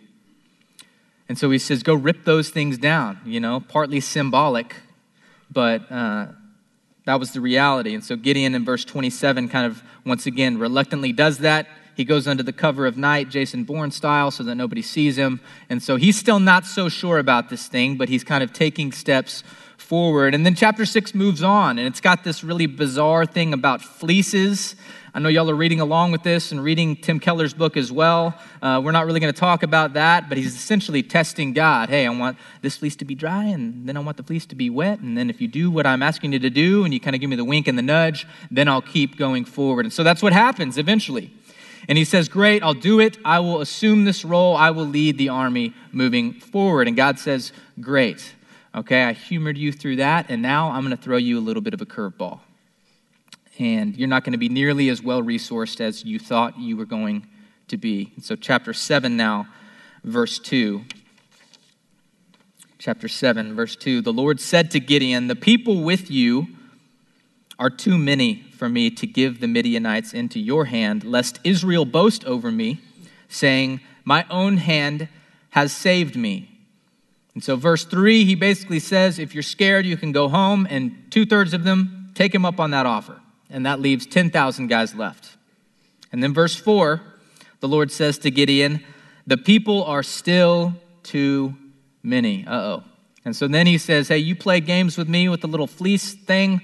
And 1.27 1.37
so 1.37 1.49
he 1.49 1.57
says, 1.57 1.83
go 1.83 1.93
rip 1.93 2.23
those 2.23 2.49
things 2.49 2.77
down, 2.77 3.19
you 3.25 3.39
know, 3.39 3.59
partly 3.59 3.99
symbolic, 3.99 4.75
but 5.57 5.91
uh, 5.91 6.27
that 7.05 7.19
was 7.19 7.31
the 7.31 7.41
reality. 7.41 7.95
And 7.95 8.03
so 8.03 8.15
Gideon 8.15 8.53
in 8.53 8.63
verse 8.63 8.85
27 8.85 9.49
kind 9.49 9.65
of, 9.65 9.81
once 10.05 10.27
again, 10.27 10.59
reluctantly 10.59 11.11
does 11.11 11.39
that. 11.39 11.67
He 11.95 12.05
goes 12.05 12.27
under 12.27 12.43
the 12.43 12.53
cover 12.53 12.85
of 12.85 12.95
night, 12.95 13.31
Jason 13.31 13.63
Bourne 13.63 13.89
style, 13.89 14.29
so 14.29 14.43
that 14.43 14.53
nobody 14.53 14.83
sees 14.83 15.17
him. 15.17 15.41
And 15.67 15.81
so 15.81 15.95
he's 15.95 16.15
still 16.15 16.39
not 16.39 16.63
so 16.63 16.89
sure 16.89 17.17
about 17.17 17.49
this 17.49 17.65
thing, 17.67 17.97
but 17.97 18.07
he's 18.07 18.23
kind 18.23 18.43
of 18.43 18.53
taking 18.53 18.91
steps 18.91 19.43
forward. 19.77 20.35
And 20.35 20.45
then 20.45 20.53
chapter 20.53 20.85
six 20.85 21.15
moves 21.15 21.41
on, 21.41 21.79
and 21.79 21.87
it's 21.87 22.01
got 22.01 22.23
this 22.23 22.43
really 22.43 22.67
bizarre 22.67 23.25
thing 23.25 23.51
about 23.51 23.81
fleeces. 23.81 24.75
I 25.13 25.19
know 25.19 25.29
y'all 25.29 25.49
are 25.49 25.55
reading 25.55 25.79
along 25.79 26.11
with 26.11 26.23
this 26.23 26.51
and 26.51 26.61
reading 26.61 26.95
Tim 26.95 27.19
Keller's 27.19 27.53
book 27.53 27.77
as 27.77 27.91
well. 27.91 28.37
Uh, 28.61 28.81
we're 28.83 28.91
not 28.91 29.05
really 29.05 29.21
going 29.21 29.33
to 29.33 29.39
talk 29.39 29.63
about 29.63 29.93
that, 29.93 30.27
but 30.27 30.37
he's 30.37 30.53
essentially 30.53 31.01
testing 31.01 31.53
God. 31.53 31.89
Hey, 31.89 32.05
I 32.05 32.09
want 32.09 32.37
this 32.61 32.75
fleece 32.75 32.95
to 32.97 33.05
be 33.05 33.15
dry, 33.15 33.45
and 33.45 33.87
then 33.87 33.95
I 33.95 34.01
want 34.01 34.17
the 34.17 34.23
fleece 34.23 34.45
to 34.47 34.55
be 34.55 34.69
wet. 34.69 34.99
And 34.99 35.17
then 35.17 35.29
if 35.29 35.39
you 35.39 35.47
do 35.47 35.71
what 35.71 35.87
I'm 35.87 36.03
asking 36.03 36.33
you 36.33 36.39
to 36.39 36.49
do, 36.49 36.83
and 36.83 36.93
you 36.93 36.99
kind 36.99 37.15
of 37.15 37.21
give 37.21 37.29
me 37.29 37.37
the 37.37 37.45
wink 37.45 37.67
and 37.67 37.77
the 37.77 37.83
nudge, 37.83 38.27
then 38.51 38.67
I'll 38.67 38.81
keep 38.81 39.17
going 39.17 39.45
forward. 39.45 39.85
And 39.85 39.93
so 39.93 40.03
that's 40.03 40.21
what 40.21 40.33
happens 40.33 40.77
eventually. 40.77 41.33
And 41.87 41.97
he 41.97 42.03
says, 42.03 42.27
Great, 42.27 42.61
I'll 42.61 42.73
do 42.73 42.99
it. 42.99 43.17
I 43.23 43.39
will 43.39 43.61
assume 43.61 44.03
this 44.03 44.25
role. 44.25 44.57
I 44.57 44.71
will 44.71 44.85
lead 44.85 45.17
the 45.17 45.29
army 45.29 45.73
moving 45.93 46.33
forward. 46.33 46.87
And 46.87 46.97
God 46.97 47.17
says, 47.17 47.53
Great. 47.79 48.33
Okay, 48.75 49.03
I 49.03 49.13
humored 49.13 49.57
you 49.57 49.71
through 49.71 49.95
that, 49.95 50.27
and 50.29 50.41
now 50.41 50.69
I'm 50.69 50.83
going 50.83 50.95
to 50.95 51.01
throw 51.01 51.17
you 51.17 51.39
a 51.39 51.41
little 51.41 51.61
bit 51.61 51.73
of 51.73 51.81
a 51.81 51.85
curveball. 51.85 52.41
And 53.59 53.95
you're 53.95 54.07
not 54.07 54.23
going 54.23 54.33
to 54.33 54.37
be 54.37 54.49
nearly 54.49 54.89
as 54.89 55.01
well 55.01 55.21
resourced 55.21 55.81
as 55.81 56.03
you 56.05 56.19
thought 56.19 56.59
you 56.59 56.77
were 56.77 56.85
going 56.85 57.25
to 57.69 57.77
be. 57.77 58.13
So, 58.21 58.35
chapter 58.35 58.73
7 58.73 59.17
now, 59.17 59.47
verse 60.03 60.39
2. 60.39 60.83
Chapter 62.77 63.07
7, 63.07 63.55
verse 63.55 63.75
2. 63.75 64.01
The 64.01 64.13
Lord 64.13 64.39
said 64.39 64.71
to 64.71 64.79
Gideon, 64.79 65.27
The 65.27 65.35
people 65.35 65.83
with 65.83 66.11
you 66.11 66.47
are 67.57 67.71
too 67.71 67.97
many 67.97 68.43
for 68.57 68.69
me 68.69 68.89
to 68.91 69.07
give 69.07 69.39
the 69.39 69.47
Midianites 69.47 70.13
into 70.13 70.39
your 70.39 70.65
hand, 70.65 71.03
lest 71.03 71.39
Israel 71.43 71.85
boast 71.85 72.23
over 72.25 72.51
me, 72.51 72.79
saying, 73.27 73.81
My 74.03 74.25
own 74.29 74.57
hand 74.57 75.09
has 75.51 75.71
saved 75.71 76.15
me. 76.15 76.51
And 77.33 77.43
so, 77.43 77.55
verse 77.55 77.85
3, 77.85 78.25
he 78.25 78.35
basically 78.35 78.79
says, 78.79 79.19
if 79.19 79.33
you're 79.33 79.43
scared, 79.43 79.85
you 79.85 79.97
can 79.97 80.11
go 80.11 80.27
home, 80.27 80.67
and 80.69 81.05
two 81.11 81.25
thirds 81.25 81.53
of 81.53 81.63
them 81.63 82.11
take 82.15 82.33
him 82.33 82.45
up 82.45 82.59
on 82.59 82.71
that 82.71 82.85
offer. 82.85 83.21
And 83.49 83.65
that 83.65 83.79
leaves 83.79 84.05
10,000 84.05 84.67
guys 84.67 84.93
left. 84.93 85.37
And 86.11 86.21
then, 86.21 86.33
verse 86.33 86.55
4, 86.55 87.01
the 87.59 87.67
Lord 87.67 87.91
says 87.91 88.17
to 88.19 88.31
Gideon, 88.31 88.83
The 89.25 89.37
people 89.37 89.83
are 89.83 90.03
still 90.03 90.73
too 91.03 91.55
many. 92.03 92.45
Uh 92.45 92.55
oh. 92.55 92.83
And 93.25 93.35
so 93.35 93.47
then 93.47 93.67
he 93.67 93.77
says, 93.77 94.07
Hey, 94.07 94.19
you 94.19 94.35
play 94.35 94.59
games 94.59 94.97
with 94.97 95.09
me 95.09 95.29
with 95.29 95.41
the 95.41 95.47
little 95.47 95.67
fleece 95.67 96.13
thing. 96.13 96.61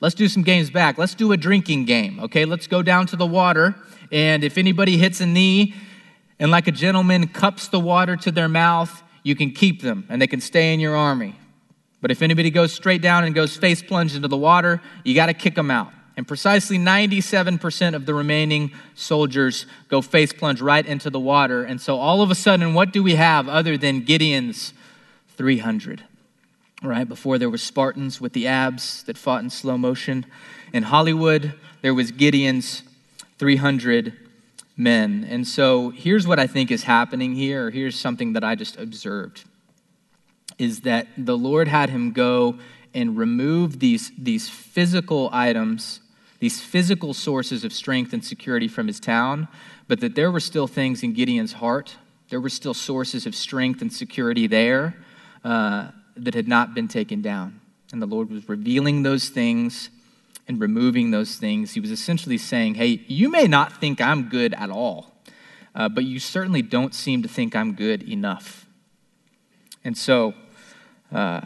Let's 0.00 0.14
do 0.14 0.28
some 0.28 0.42
games 0.42 0.70
back. 0.70 0.98
Let's 0.98 1.14
do 1.14 1.32
a 1.32 1.36
drinking 1.36 1.86
game, 1.86 2.20
okay? 2.20 2.44
Let's 2.44 2.66
go 2.66 2.82
down 2.82 3.06
to 3.06 3.16
the 3.16 3.26
water. 3.26 3.74
And 4.12 4.44
if 4.44 4.58
anybody 4.58 4.98
hits 4.98 5.20
a 5.20 5.26
knee 5.26 5.74
and, 6.38 6.50
like 6.50 6.68
a 6.68 6.72
gentleman, 6.72 7.28
cups 7.28 7.68
the 7.68 7.80
water 7.80 8.16
to 8.16 8.30
their 8.30 8.48
mouth, 8.48 9.02
you 9.22 9.34
can 9.34 9.50
keep 9.50 9.82
them 9.82 10.06
and 10.08 10.20
they 10.20 10.26
can 10.26 10.40
stay 10.40 10.74
in 10.74 10.80
your 10.80 10.94
army. 10.94 11.36
But 12.04 12.10
if 12.10 12.20
anybody 12.20 12.50
goes 12.50 12.70
straight 12.70 13.00
down 13.00 13.24
and 13.24 13.34
goes 13.34 13.56
face 13.56 13.80
plunged 13.80 14.14
into 14.14 14.28
the 14.28 14.36
water, 14.36 14.82
you 15.04 15.14
got 15.14 15.26
to 15.28 15.32
kick 15.32 15.54
them 15.54 15.70
out. 15.70 15.90
And 16.18 16.28
precisely 16.28 16.76
97% 16.76 17.94
of 17.94 18.04
the 18.04 18.12
remaining 18.12 18.72
soldiers 18.94 19.64
go 19.88 20.02
face 20.02 20.30
plunge 20.30 20.60
right 20.60 20.84
into 20.84 21.08
the 21.08 21.18
water. 21.18 21.64
And 21.64 21.80
so 21.80 21.96
all 21.96 22.20
of 22.20 22.30
a 22.30 22.34
sudden, 22.34 22.74
what 22.74 22.92
do 22.92 23.02
we 23.02 23.14
have 23.14 23.48
other 23.48 23.78
than 23.78 24.04
Gideon's 24.04 24.74
300? 25.38 26.04
Right? 26.82 27.08
Before 27.08 27.38
there 27.38 27.48
were 27.48 27.56
Spartans 27.56 28.20
with 28.20 28.34
the 28.34 28.48
abs 28.48 29.02
that 29.04 29.16
fought 29.16 29.42
in 29.42 29.48
slow 29.48 29.78
motion. 29.78 30.26
In 30.74 30.82
Hollywood, 30.82 31.54
there 31.80 31.94
was 31.94 32.10
Gideon's 32.10 32.82
300 33.38 34.12
men. 34.76 35.26
And 35.30 35.48
so 35.48 35.88
here's 35.88 36.26
what 36.26 36.38
I 36.38 36.48
think 36.48 36.70
is 36.70 36.82
happening 36.82 37.34
here, 37.34 37.70
here's 37.70 37.98
something 37.98 38.34
that 38.34 38.44
I 38.44 38.56
just 38.56 38.76
observed 38.76 39.44
is 40.58 40.80
that 40.80 41.08
the 41.16 41.36
Lord 41.36 41.68
had 41.68 41.90
him 41.90 42.12
go 42.12 42.58
and 42.94 43.16
remove 43.16 43.80
these, 43.80 44.12
these 44.16 44.48
physical 44.48 45.28
items, 45.32 46.00
these 46.38 46.60
physical 46.60 47.12
sources 47.12 47.64
of 47.64 47.72
strength 47.72 48.12
and 48.12 48.24
security 48.24 48.68
from 48.68 48.86
his 48.86 49.00
town, 49.00 49.48
but 49.88 50.00
that 50.00 50.14
there 50.14 50.30
were 50.30 50.40
still 50.40 50.66
things 50.66 51.02
in 51.02 51.12
Gideon's 51.12 51.54
heart. 51.54 51.96
There 52.28 52.40
were 52.40 52.48
still 52.48 52.74
sources 52.74 53.26
of 53.26 53.34
strength 53.34 53.82
and 53.82 53.92
security 53.92 54.46
there 54.46 54.96
uh, 55.44 55.88
that 56.16 56.34
had 56.34 56.48
not 56.48 56.74
been 56.74 56.88
taken 56.88 57.20
down. 57.20 57.60
And 57.92 58.00
the 58.00 58.06
Lord 58.06 58.30
was 58.30 58.48
revealing 58.48 59.02
those 59.02 59.28
things 59.28 59.90
and 60.46 60.60
removing 60.60 61.10
those 61.10 61.36
things, 61.36 61.72
he 61.72 61.80
was 61.80 61.90
essentially 61.90 62.38
saying, 62.38 62.74
Hey, 62.74 63.02
you 63.06 63.30
may 63.30 63.46
not 63.46 63.80
think 63.80 64.00
I'm 64.00 64.28
good 64.28 64.52
at 64.54 64.70
all, 64.70 65.12
uh, 65.74 65.88
but 65.88 66.04
you 66.04 66.18
certainly 66.18 66.62
don't 66.62 66.94
seem 66.94 67.22
to 67.22 67.28
think 67.28 67.56
I'm 67.56 67.74
good 67.74 68.02
enough. 68.02 68.66
And 69.84 69.96
so, 69.96 70.34
uh, 71.14 71.40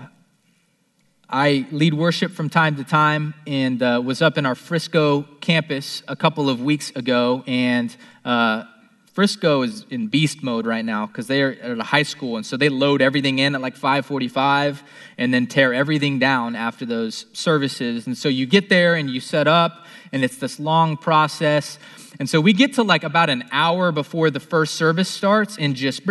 I 1.28 1.66
lead 1.70 1.92
worship 1.92 2.32
from 2.32 2.48
time 2.48 2.76
to 2.76 2.84
time 2.84 3.34
and 3.46 3.82
uh, 3.82 4.00
was 4.02 4.22
up 4.22 4.38
in 4.38 4.46
our 4.46 4.54
Frisco 4.54 5.22
campus 5.42 6.02
a 6.08 6.16
couple 6.16 6.48
of 6.48 6.62
weeks 6.62 6.90
ago. 6.90 7.44
And 7.46 7.94
uh, 8.24 8.64
Frisco 9.12 9.60
is 9.60 9.84
in 9.90 10.06
beast 10.06 10.42
mode 10.42 10.64
right 10.64 10.84
now 10.84 11.06
because 11.06 11.26
they're 11.26 11.60
at 11.60 11.78
a 11.78 11.82
high 11.82 12.04
school, 12.04 12.36
and 12.36 12.46
so 12.46 12.56
they 12.56 12.68
load 12.68 13.02
everything 13.02 13.40
in 13.40 13.56
at 13.56 13.60
like 13.60 13.76
5:45 13.76 14.82
and 15.18 15.34
then 15.34 15.48
tear 15.48 15.74
everything 15.74 16.20
down 16.20 16.54
after 16.54 16.86
those 16.86 17.26
services. 17.32 18.06
And 18.06 18.16
so 18.16 18.28
you 18.28 18.46
get 18.46 18.68
there 18.68 18.94
and 18.94 19.10
you 19.10 19.20
set 19.20 19.48
up, 19.48 19.84
and 20.12 20.22
it's 20.22 20.36
this 20.36 20.60
long 20.60 20.96
process. 20.96 21.80
And 22.20 22.30
so 22.30 22.40
we 22.40 22.52
get 22.52 22.74
to 22.74 22.84
like 22.84 23.02
about 23.02 23.28
an 23.28 23.44
hour 23.50 23.90
before 23.90 24.30
the 24.30 24.40
first 24.40 24.76
service 24.76 25.08
starts, 25.08 25.58
and 25.58 25.74
just 25.74 26.06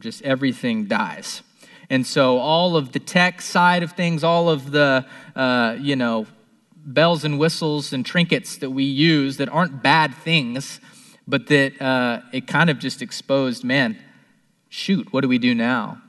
just 0.00 0.22
everything 0.22 0.86
dies. 0.86 1.42
And 1.90 2.06
so 2.06 2.38
all 2.38 2.76
of 2.76 2.92
the 2.92 2.98
tech 2.98 3.42
side 3.42 3.82
of 3.82 3.92
things, 3.92 4.24
all 4.24 4.48
of 4.48 4.70
the 4.70 5.06
uh, 5.36 5.76
you 5.78 5.96
know 5.96 6.26
bells 6.84 7.24
and 7.24 7.38
whistles 7.38 7.92
and 7.92 8.04
trinkets 8.04 8.58
that 8.58 8.70
we 8.70 8.84
use 8.84 9.38
that 9.38 9.48
aren't 9.48 9.82
bad 9.82 10.14
things, 10.14 10.80
but 11.26 11.46
that 11.48 11.80
uh, 11.80 12.20
it 12.32 12.46
kind 12.46 12.68
of 12.70 12.78
just 12.78 13.00
exposed, 13.00 13.64
man, 13.64 13.98
shoot, 14.68 15.12
what 15.12 15.22
do 15.22 15.28
we 15.28 15.38
do 15.38 15.54
now? 15.54 16.00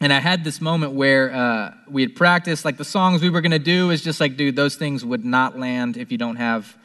And 0.00 0.12
I 0.12 0.20
had 0.20 0.44
this 0.44 0.60
moment 0.60 0.92
where 0.92 1.32
uh, 1.32 1.74
we 1.88 2.02
had 2.02 2.14
practiced, 2.14 2.64
like 2.64 2.76
the 2.76 2.84
songs 2.84 3.22
we 3.22 3.30
were 3.30 3.40
going 3.40 3.52
to 3.52 3.58
do 3.58 3.90
is 3.90 4.02
just 4.02 4.20
like, 4.20 4.36
dude, 4.36 4.54
those 4.54 4.76
things 4.76 5.04
would 5.04 5.24
not 5.24 5.58
land 5.58 5.96
if 5.96 6.12
you 6.12 6.18
don't 6.18 6.36
have 6.36 6.76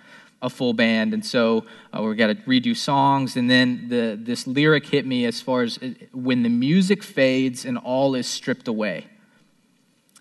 a 0.41 0.49
full 0.49 0.73
band. 0.73 1.13
And 1.13 1.25
so 1.25 1.65
uh, 1.95 2.01
we 2.01 2.15
got 2.15 2.27
to 2.27 2.35
redo 2.35 2.75
songs. 2.75 3.37
And 3.37 3.49
then 3.49 3.87
the, 3.89 4.17
this 4.19 4.47
lyric 4.47 4.85
hit 4.87 5.05
me 5.05 5.25
as 5.25 5.41
far 5.41 5.61
as 5.61 5.77
uh, 5.77 5.89
when 6.13 6.43
the 6.43 6.49
music 6.49 7.03
fades 7.03 7.65
and 7.65 7.77
all 7.77 8.15
is 8.15 8.27
stripped 8.27 8.67
away. 8.67 9.07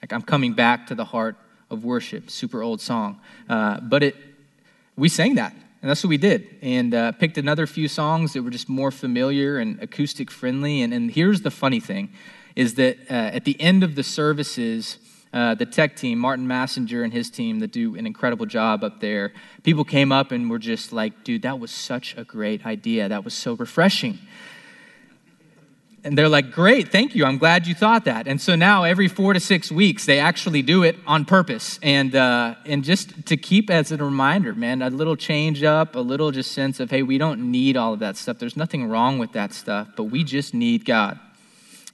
Like 0.03 0.13
I'm 0.13 0.23
coming 0.23 0.53
back 0.53 0.87
to 0.89 0.95
the 0.95 1.05
heart 1.05 1.37
of 1.71 1.85
worship, 1.85 2.31
super 2.31 2.63
old 2.63 2.81
song. 2.81 3.21
Uh, 3.49 3.81
but 3.81 4.03
it, 4.03 4.17
we 4.97 5.09
sang 5.09 5.37
that, 5.37 5.53
and 5.53 5.91
that's 5.91 6.03
what 6.03 6.09
we 6.09 6.19
did. 6.19 6.49
And 6.63 6.95
uh, 6.95 7.13
picked 7.13 7.39
another 7.39 7.67
few 7.67 7.89
songs 7.89 8.33
that 8.33 8.43
were 8.43 8.51
just 8.51 8.69
more 8.69 8.91
familiar 8.91 9.59
and 9.59 9.81
acoustic 9.83 10.31
friendly. 10.31 10.83
And, 10.83 10.93
and 10.93 11.11
here's 11.11 11.43
the 11.43 11.51
funny 11.51 11.81
thing 11.81 12.13
is 12.57 12.75
that 12.75 12.99
uh, 13.09 13.15
at 13.15 13.45
the 13.45 13.59
end 13.61 13.85
of 13.85 13.95
the 13.95 14.03
services, 14.03 14.99
uh, 15.33 15.55
the 15.55 15.67
tech 15.67 15.97
team, 15.97 16.19
Martin 16.19 16.47
Massinger 16.47 17.05
and 17.05 17.13
his 17.13 17.31
team, 17.31 17.61
that 17.61 17.71
do 17.71 17.97
an 17.97 18.07
incredible 18.07 18.47
job 18.47 18.83
up 18.83 19.01
there, 19.01 19.33
people 19.63 19.85
came 19.85 20.11
up 20.11 20.33
and 20.33 20.51
were 20.51 20.59
just 20.59 20.93
like, 20.93 21.23
dude, 21.23 21.43
that 21.43 21.61
was 21.61 21.71
such 21.71 22.17
a 22.17 22.25
great 22.25 22.67
idea. 22.67 23.09
That 23.09 23.25
was 23.25 23.35
so 23.35 23.55
refreshing. 23.55 24.19
And 26.03 26.17
they're 26.17 26.31
like, 26.31 26.51
great, 26.51 26.89
thank 26.89 27.15
you. 27.15 27.27
I'm 27.27 27.37
glad 27.37 27.67
you 27.67 27.75
thought 27.75 28.07
that. 28.07 28.27
And 28.27 28.41
so 28.41 28.57
now 28.57 28.85
every 28.85 29.07
four 29.07 29.35
to 29.35 29.41
six 29.41 29.71
weeks, 29.71 30.07
they 30.07 30.19
actually 30.19 30.63
do 30.63 30.83
it 30.83 30.97
on 31.07 31.27
purpose. 31.27 31.79
And, 31.83 32.15
uh, 32.15 32.55
and 32.65 32.83
just 32.83 33.27
to 33.27 33.37
keep 33.37 33.69
as 33.69 33.93
a 33.93 33.99
reminder, 33.99 34.55
man, 34.55 34.81
a 34.81 34.89
little 34.89 35.17
change 35.17 35.63
up, 35.63 35.95
a 35.97 36.01
little 36.01 36.31
just 36.31 36.53
sense 36.53 36.81
of, 36.81 36.91
hey, 36.91 37.03
we 37.03 37.19
don't 37.19 37.51
need 37.51 37.77
all 37.77 37.93
of 37.93 37.99
that 37.99 38.17
stuff. 38.17 38.39
There's 38.39 38.57
nothing 38.57 38.89
wrong 38.89 39.19
with 39.19 39.33
that 39.33 39.53
stuff, 39.53 39.89
but 39.95 40.05
we 40.05 40.25
just 40.25 40.55
need 40.55 40.87
God. 40.87 41.21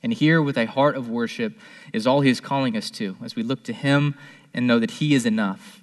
And 0.02 0.12
here, 0.12 0.40
with 0.42 0.56
a 0.56 0.66
heart 0.66 0.96
of 0.96 1.08
worship, 1.08 1.54
is 1.92 2.06
all 2.06 2.20
He 2.20 2.30
is 2.30 2.40
calling 2.40 2.76
us 2.76 2.90
to 2.92 3.16
as 3.24 3.34
we 3.34 3.42
look 3.42 3.64
to 3.64 3.72
Him 3.72 4.14
and 4.54 4.66
know 4.66 4.78
that 4.78 4.92
He 4.92 5.14
is 5.14 5.26
enough. 5.26 5.82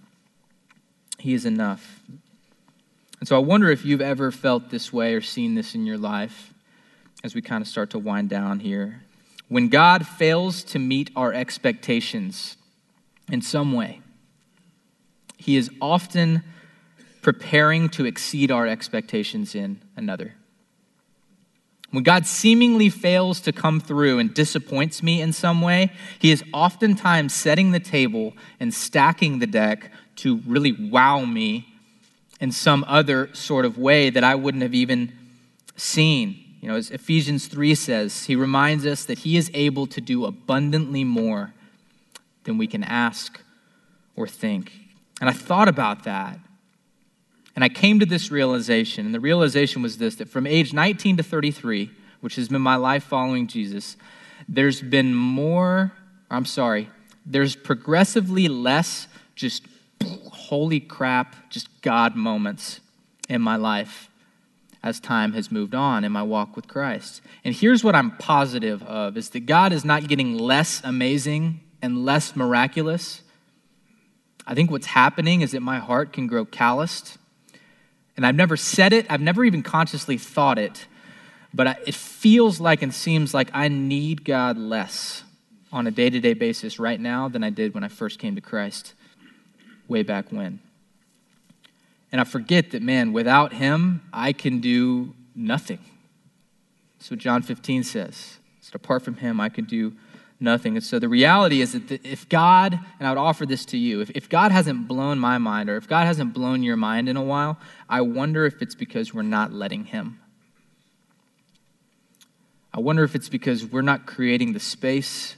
He 1.17 1.33
is 1.33 1.45
enough. 1.45 2.01
And 3.19 3.27
so 3.27 3.35
I 3.35 3.39
wonder 3.39 3.69
if 3.69 3.85
you've 3.85 4.01
ever 4.01 4.31
felt 4.31 4.69
this 4.69 4.91
way 4.91 5.13
or 5.13 5.21
seen 5.21 5.55
this 5.55 5.75
in 5.75 5.85
your 5.85 5.97
life 5.97 6.53
as 7.23 7.33
we 7.33 7.41
kind 7.41 7.61
of 7.61 7.67
start 7.67 7.89
to 7.91 7.99
wind 7.99 8.29
down 8.29 8.59
here. 8.59 9.01
When 9.47 9.69
God 9.69 10.05
fails 10.05 10.63
to 10.65 10.79
meet 10.79 11.09
our 11.15 11.33
expectations 11.33 12.57
in 13.31 13.41
some 13.41 13.73
way, 13.73 14.01
He 15.37 15.55
is 15.55 15.69
often 15.81 16.43
preparing 17.21 17.89
to 17.89 18.05
exceed 18.05 18.51
our 18.51 18.67
expectations 18.67 19.55
in 19.55 19.81
another. 19.95 20.35
When 21.93 22.01
God 22.01 22.25
seemingly 22.25 22.89
fails 22.89 23.39
to 23.41 23.51
come 23.51 23.79
through 23.79 24.17
and 24.17 24.33
disappoints 24.33 25.03
me 25.03 25.21
in 25.21 25.31
some 25.31 25.61
way, 25.61 25.91
He 26.17 26.31
is 26.31 26.43
oftentimes 26.51 27.35
setting 27.35 27.69
the 27.69 27.79
table 27.79 28.33
and 28.59 28.73
stacking 28.73 29.37
the 29.37 29.45
deck 29.45 29.91
to 30.17 30.37
really 30.47 30.71
wow 30.71 31.23
me 31.23 31.67
in 32.39 32.51
some 32.51 32.83
other 32.87 33.29
sort 33.33 33.63
of 33.63 33.77
way 33.77 34.09
that 34.09 34.23
I 34.23 34.33
wouldn't 34.33 34.63
have 34.63 34.73
even 34.73 35.13
seen. 35.75 36.43
You 36.61 36.69
know, 36.69 36.75
as 36.77 36.89
Ephesians 36.89 37.45
3 37.45 37.75
says, 37.75 38.25
he 38.25 38.35
reminds 38.35 38.87
us 38.87 39.05
that 39.05 39.19
he 39.19 39.37
is 39.37 39.51
able 39.53 39.85
to 39.85 40.01
do 40.01 40.25
abundantly 40.25 41.03
more 41.03 41.53
than 42.45 42.57
we 42.57 42.65
can 42.65 42.83
ask 42.83 43.39
or 44.15 44.27
think. 44.27 44.71
And 45.21 45.29
I 45.29 45.33
thought 45.33 45.67
about 45.67 46.05
that. 46.05 46.39
And 47.55 47.63
I 47.63 47.69
came 47.69 47.99
to 47.99 48.05
this 48.05 48.31
realization. 48.31 49.05
And 49.05 49.13
the 49.13 49.19
realization 49.19 49.81
was 49.81 49.97
this 49.97 50.15
that 50.15 50.29
from 50.29 50.47
age 50.47 50.73
19 50.73 51.17
to 51.17 51.23
33, 51.23 51.91
which 52.21 52.35
has 52.35 52.49
been 52.49 52.61
my 52.61 52.75
life 52.75 53.03
following 53.03 53.47
Jesus, 53.47 53.97
there's 54.47 54.81
been 54.81 55.13
more, 55.13 55.93
I'm 56.29 56.45
sorry, 56.45 56.89
there's 57.25 57.55
progressively 57.55 58.47
less 58.47 59.07
just 59.35 59.63
holy 60.03 60.79
crap, 60.79 61.49
just 61.49 61.81
God 61.81 62.15
moments 62.15 62.81
in 63.29 63.41
my 63.41 63.55
life 63.55 64.09
as 64.83 64.99
time 64.99 65.31
has 65.31 65.49
moved 65.49 65.73
on 65.73 66.03
in 66.03 66.11
my 66.11 66.21
walk 66.21 66.55
with 66.55 66.67
Christ. 66.67 67.21
And 67.45 67.55
here's 67.55 67.83
what 67.83 67.95
I'm 67.95 68.11
positive 68.17 68.83
of 68.83 69.15
is 69.15 69.29
that 69.29 69.45
God 69.45 69.71
is 69.71 69.85
not 69.85 70.07
getting 70.07 70.37
less 70.37 70.81
amazing 70.83 71.61
and 71.81 72.03
less 72.03 72.35
miraculous. 72.35 73.21
I 74.45 74.53
think 74.53 74.69
what's 74.69 74.87
happening 74.87 75.41
is 75.41 75.51
that 75.51 75.61
my 75.61 75.79
heart 75.79 76.11
can 76.11 76.27
grow 76.27 76.43
calloused. 76.43 77.17
And 78.15 78.25
I've 78.25 78.35
never 78.35 78.55
said 78.57 78.93
it, 78.93 79.05
I've 79.09 79.21
never 79.21 79.43
even 79.43 79.63
consciously 79.63 80.17
thought 80.17 80.59
it, 80.59 80.85
but 81.53 81.79
it 81.87 81.95
feels 81.95 82.59
like 82.59 82.81
and 82.81 82.93
seems 82.93 83.33
like 83.33 83.49
I 83.53 83.67
need 83.67 84.23
God 84.23 84.57
less 84.57 85.23
on 85.71 85.87
a 85.87 85.91
day 85.91 86.09
to 86.09 86.19
day 86.19 86.33
basis 86.33 86.79
right 86.79 86.99
now 86.99 87.27
than 87.27 87.43
I 87.43 87.49
did 87.49 87.73
when 87.73 87.83
I 87.83 87.87
first 87.87 88.19
came 88.19 88.35
to 88.35 88.41
Christ 88.41 88.93
way 89.87 90.03
back 90.03 90.31
when. 90.31 90.59
And 92.11 92.21
I 92.21 92.25
forget 92.25 92.71
that, 92.71 92.83
man, 92.83 93.11
without 93.11 93.53
him, 93.53 94.01
I 94.13 94.33
can 94.33 94.59
do 94.59 95.15
nothing. 95.35 95.79
What 97.09 97.19
John 97.19 97.41
15 97.41 97.83
says. 97.83 98.37
So 98.61 98.71
apart 98.73 99.03
from 99.03 99.15
him, 99.15 99.41
I 99.41 99.49
can 99.49 99.65
do 99.65 99.93
nothing. 100.43 100.75
And 100.75 100.83
so 100.83 100.99
the 100.99 101.09
reality 101.09 101.61
is 101.61 101.73
that 101.73 102.05
if 102.05 102.29
God, 102.29 102.77
and 102.99 103.07
I 103.07 103.11
would 103.11 103.17
offer 103.17 103.45
this 103.45 103.65
to 103.65 103.77
you, 103.77 104.01
if, 104.01 104.11
if 104.11 104.29
God 104.29 104.51
hasn't 104.51 104.87
blown 104.87 105.17
my 105.17 105.37
mind 105.37 105.69
or 105.69 105.77
if 105.77 105.87
God 105.87 106.05
hasn't 106.05 106.33
blown 106.33 106.61
your 106.61 106.77
mind 106.77 107.09
in 107.09 107.17
a 107.17 107.23
while, 107.23 107.57
I 107.89 108.01
wonder 108.01 108.45
if 108.45 108.61
it's 108.61 108.75
because 108.75 109.13
we're 109.13 109.23
not 109.23 109.51
letting 109.51 109.85
him. 109.85 110.19
I 112.73 112.79
wonder 112.79 113.03
if 113.03 113.15
it's 113.15 113.29
because 113.29 113.65
we're 113.65 113.81
not 113.81 114.05
creating 114.05 114.53
the 114.53 114.59
space 114.59 115.35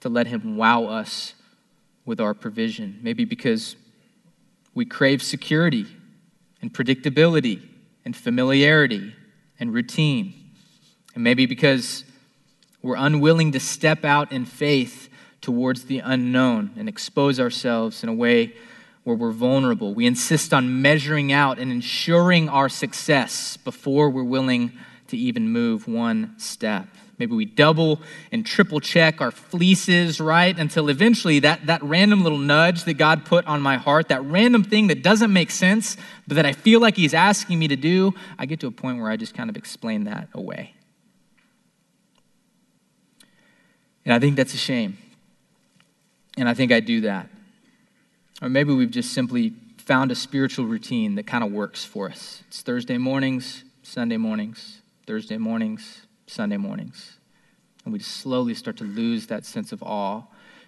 to 0.00 0.08
let 0.08 0.26
him 0.26 0.56
wow 0.56 0.84
us 0.84 1.34
with 2.04 2.20
our 2.20 2.34
provision. 2.34 2.98
Maybe 3.02 3.24
because 3.24 3.76
we 4.74 4.84
crave 4.84 5.22
security 5.22 5.86
and 6.60 6.72
predictability 6.72 7.62
and 8.04 8.16
familiarity 8.16 9.14
and 9.58 9.72
routine. 9.72 10.34
And 11.14 11.24
maybe 11.24 11.46
because 11.46 12.04
we're 12.86 12.96
unwilling 12.96 13.52
to 13.52 13.60
step 13.60 14.04
out 14.04 14.32
in 14.32 14.46
faith 14.46 15.08
towards 15.40 15.84
the 15.84 15.98
unknown 15.98 16.70
and 16.76 16.88
expose 16.88 17.38
ourselves 17.38 18.02
in 18.02 18.08
a 18.08 18.14
way 18.14 18.54
where 19.04 19.16
we're 19.16 19.32
vulnerable. 19.32 19.94
We 19.94 20.06
insist 20.06 20.54
on 20.54 20.82
measuring 20.82 21.32
out 21.32 21.58
and 21.58 21.70
ensuring 21.70 22.48
our 22.48 22.68
success 22.68 23.56
before 23.56 24.10
we're 24.10 24.24
willing 24.24 24.72
to 25.08 25.16
even 25.16 25.50
move 25.50 25.86
one 25.86 26.34
step. 26.38 26.88
Maybe 27.18 27.34
we 27.34 27.44
double 27.44 28.00
and 28.30 28.44
triple 28.44 28.80
check 28.80 29.20
our 29.20 29.30
fleeces, 29.30 30.20
right? 30.20 30.56
Until 30.58 30.88
eventually 30.88 31.40
that, 31.40 31.66
that 31.66 31.82
random 31.82 32.22
little 32.22 32.38
nudge 32.38 32.84
that 32.84 32.94
God 32.94 33.24
put 33.24 33.46
on 33.46 33.62
my 33.62 33.76
heart, 33.78 34.08
that 34.08 34.22
random 34.24 34.64
thing 34.64 34.88
that 34.88 35.02
doesn't 35.02 35.32
make 35.32 35.50
sense, 35.50 35.96
but 36.26 36.34
that 36.34 36.44
I 36.44 36.52
feel 36.52 36.80
like 36.80 36.96
He's 36.96 37.14
asking 37.14 37.58
me 37.58 37.68
to 37.68 37.76
do, 37.76 38.14
I 38.38 38.46
get 38.46 38.60
to 38.60 38.66
a 38.66 38.72
point 38.72 39.00
where 39.00 39.10
I 39.10 39.16
just 39.16 39.34
kind 39.34 39.48
of 39.48 39.56
explain 39.56 40.04
that 40.04 40.28
away. 40.34 40.75
And 44.06 44.14
I 44.14 44.20
think 44.20 44.36
that's 44.36 44.54
a 44.54 44.58
shame. 44.58 44.96
And 46.38 46.48
I 46.48 46.54
think 46.54 46.70
I 46.70 46.80
do 46.80 47.02
that. 47.02 47.28
Or 48.40 48.48
maybe 48.48 48.72
we've 48.72 48.90
just 48.90 49.12
simply 49.12 49.52
found 49.78 50.12
a 50.12 50.14
spiritual 50.14 50.64
routine 50.66 51.16
that 51.16 51.26
kind 51.26 51.42
of 51.42 51.50
works 51.50 51.84
for 51.84 52.08
us. 52.08 52.42
It's 52.46 52.62
Thursday 52.62 52.98
mornings, 52.98 53.64
Sunday 53.82 54.16
mornings, 54.16 54.80
Thursday 55.06 55.38
mornings, 55.38 56.06
Sunday 56.28 56.56
mornings. 56.56 57.18
And 57.84 57.92
we 57.92 57.98
just 57.98 58.16
slowly 58.16 58.54
start 58.54 58.76
to 58.76 58.84
lose 58.84 59.26
that 59.26 59.44
sense 59.44 59.72
of 59.72 59.82
awe 59.82 60.22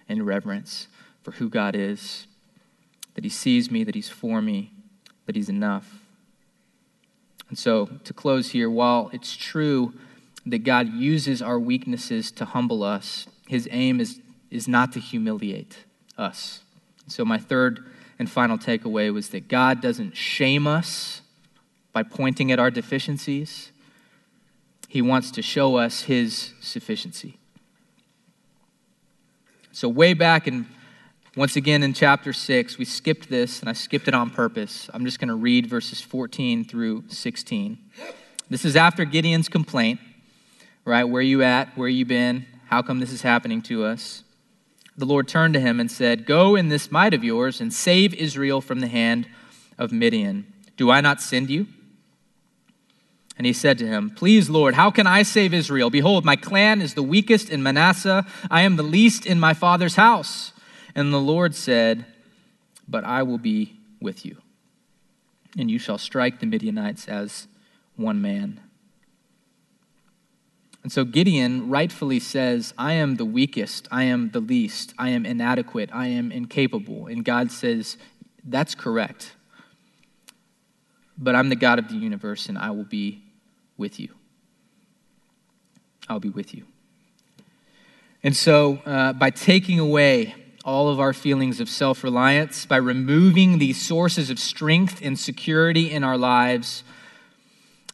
and 0.09 0.25
reverence 0.25 0.87
for 1.23 1.31
who 1.31 1.49
God 1.49 1.75
is, 1.75 2.27
that 3.13 3.23
He 3.23 3.29
sees 3.29 3.71
me, 3.71 3.83
that 3.85 3.95
He's 3.95 4.09
for 4.09 4.41
me, 4.41 4.71
that 5.27 5.35
He's 5.35 5.49
enough. 5.49 5.99
And 7.47 7.57
so, 7.57 7.89
to 8.03 8.13
close 8.13 8.51
here, 8.51 8.69
while 8.69 9.09
it's 9.13 9.35
true 9.35 9.93
that 10.49 10.63
God 10.63 10.93
uses 10.93 11.41
our 11.41 11.59
weaknesses 11.59 12.31
to 12.31 12.45
humble 12.45 12.83
us, 12.83 13.27
His 13.47 13.67
aim 13.71 13.99
is, 13.99 14.19
is 14.49 14.67
not 14.67 14.91
to 14.93 14.99
humiliate 14.99 15.77
us. 16.17 16.61
So, 17.07 17.25
my 17.25 17.37
third 17.37 17.85
and 18.19 18.29
final 18.29 18.57
takeaway 18.57 19.13
was 19.13 19.29
that 19.29 19.47
God 19.47 19.81
doesn't 19.81 20.15
shame 20.15 20.67
us 20.67 21.21
by 21.93 22.03
pointing 22.03 22.51
at 22.51 22.59
our 22.59 22.69
deficiencies. 22.69 23.71
He 24.87 25.01
wants 25.01 25.31
to 25.31 25.41
show 25.41 25.77
us 25.77 26.03
his 26.03 26.53
sufficiency. 26.61 27.37
So, 29.71 29.87
way 29.87 30.13
back 30.13 30.47
in, 30.47 30.67
once 31.35 31.55
again 31.55 31.83
in 31.83 31.93
chapter 31.93 32.33
6, 32.33 32.77
we 32.77 32.85
skipped 32.85 33.29
this, 33.29 33.59
and 33.61 33.69
I 33.69 33.73
skipped 33.73 34.07
it 34.07 34.13
on 34.13 34.29
purpose. 34.29 34.89
I'm 34.93 35.05
just 35.05 35.19
going 35.19 35.29
to 35.29 35.35
read 35.35 35.67
verses 35.67 36.01
14 36.01 36.65
through 36.65 37.05
16. 37.07 37.77
This 38.49 38.65
is 38.65 38.75
after 38.75 39.05
Gideon's 39.05 39.47
complaint, 39.47 39.99
right? 40.89 41.03
Where 41.03 41.21
you 41.21 41.43
at? 41.43 41.77
Where 41.77 41.87
you 41.87 42.03
been? 42.03 42.47
How 42.65 42.81
come 42.81 42.99
this 42.99 43.13
is 43.13 43.21
happening 43.21 43.61
to 43.63 43.85
us? 43.85 44.23
The 44.97 45.05
Lord 45.05 45.27
turned 45.27 45.53
to 45.53 45.59
him 45.59 45.79
and 45.79 45.89
said, 45.89 46.25
Go 46.25 46.55
in 46.55 46.69
this 46.69 46.91
might 46.91 47.13
of 47.13 47.23
yours 47.23 47.61
and 47.61 47.71
save 47.71 48.13
Israel 48.15 48.59
from 48.59 48.79
the 48.79 48.87
hand 48.87 49.27
of 49.77 49.91
Midian. 49.91 50.51
Do 50.75 50.89
I 50.89 50.99
not 50.99 51.21
send 51.21 51.49
you? 51.49 51.67
And 53.37 53.45
he 53.45 53.53
said 53.53 53.77
to 53.77 53.87
him, 53.87 54.09
Please, 54.09 54.49
Lord, 54.49 54.73
how 54.73 54.89
can 54.89 55.07
I 55.07 55.23
save 55.23 55.53
Israel? 55.53 55.89
Behold, 55.89 56.25
my 56.25 56.35
clan 56.35 56.81
is 56.81 56.95
the 56.95 57.03
weakest 57.03 57.49
in 57.49 57.63
Manasseh. 57.63 58.25
I 58.49 58.63
am 58.63 58.75
the 58.75 58.83
least 58.83 59.25
in 59.25 59.39
my 59.39 59.53
father's 59.53 59.95
house. 59.95 60.51
And 60.95 61.13
the 61.13 61.21
Lord 61.21 61.55
said, 61.55 62.05
But 62.87 63.05
I 63.05 63.23
will 63.23 63.37
be 63.37 63.79
with 64.01 64.25
you, 64.25 64.37
and 65.57 65.69
you 65.69 65.77
shall 65.77 65.97
strike 65.97 66.39
the 66.39 66.45
Midianites 66.45 67.07
as 67.07 67.47
one 67.95 68.21
man. 68.21 68.59
And 70.89 70.93
so 70.95 71.05
Gideon 71.05 71.69
rightfully 71.69 72.19
says, 72.19 72.73
I 72.75 72.93
am 72.93 73.17
the 73.17 73.23
weakest, 73.23 73.87
I 73.91 74.05
am 74.05 74.31
the 74.31 74.39
least, 74.39 74.95
I 74.97 75.09
am 75.09 75.23
inadequate, 75.23 75.91
I 75.93 76.07
am 76.07 76.31
incapable. 76.31 77.05
And 77.05 77.23
God 77.23 77.51
says, 77.51 77.95
That's 78.43 78.73
correct. 78.73 79.33
But 81.15 81.35
I'm 81.35 81.49
the 81.49 81.55
God 81.55 81.77
of 81.77 81.89
the 81.89 81.93
universe, 81.93 82.49
and 82.49 82.57
I 82.57 82.71
will 82.71 82.85
be 82.85 83.21
with 83.77 83.99
you. 83.99 84.09
I'll 86.07 86.19
be 86.19 86.29
with 86.29 86.55
you. 86.55 86.65
And 88.23 88.35
so, 88.35 88.77
uh, 88.83 89.13
by 89.13 89.29
taking 89.29 89.77
away 89.77 90.33
all 90.65 90.89
of 90.89 90.99
our 90.99 91.13
feelings 91.13 91.59
of 91.59 91.69
self 91.69 92.03
reliance, 92.03 92.65
by 92.65 92.77
removing 92.77 93.59
these 93.59 93.79
sources 93.79 94.31
of 94.31 94.39
strength 94.39 95.01
and 95.03 95.19
security 95.19 95.91
in 95.91 96.03
our 96.03 96.17
lives 96.17 96.83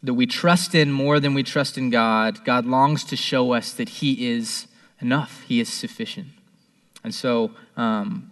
that 0.05 0.13
we 0.13 0.25
trust 0.25 0.75
in 0.75 0.91
more 0.91 1.19
than 1.19 1.33
we 1.33 1.43
trust 1.43 1.77
in 1.77 1.89
God, 1.89 2.43
God 2.45 2.65
longs 2.65 3.03
to 3.05 3.15
show 3.15 3.53
us 3.53 3.73
that 3.73 3.89
He 3.89 4.27
is 4.31 4.67
enough, 5.01 5.43
He 5.47 5.59
is 5.59 5.71
sufficient. 5.71 6.27
And 7.03 7.13
so, 7.13 7.51
um, 7.77 8.31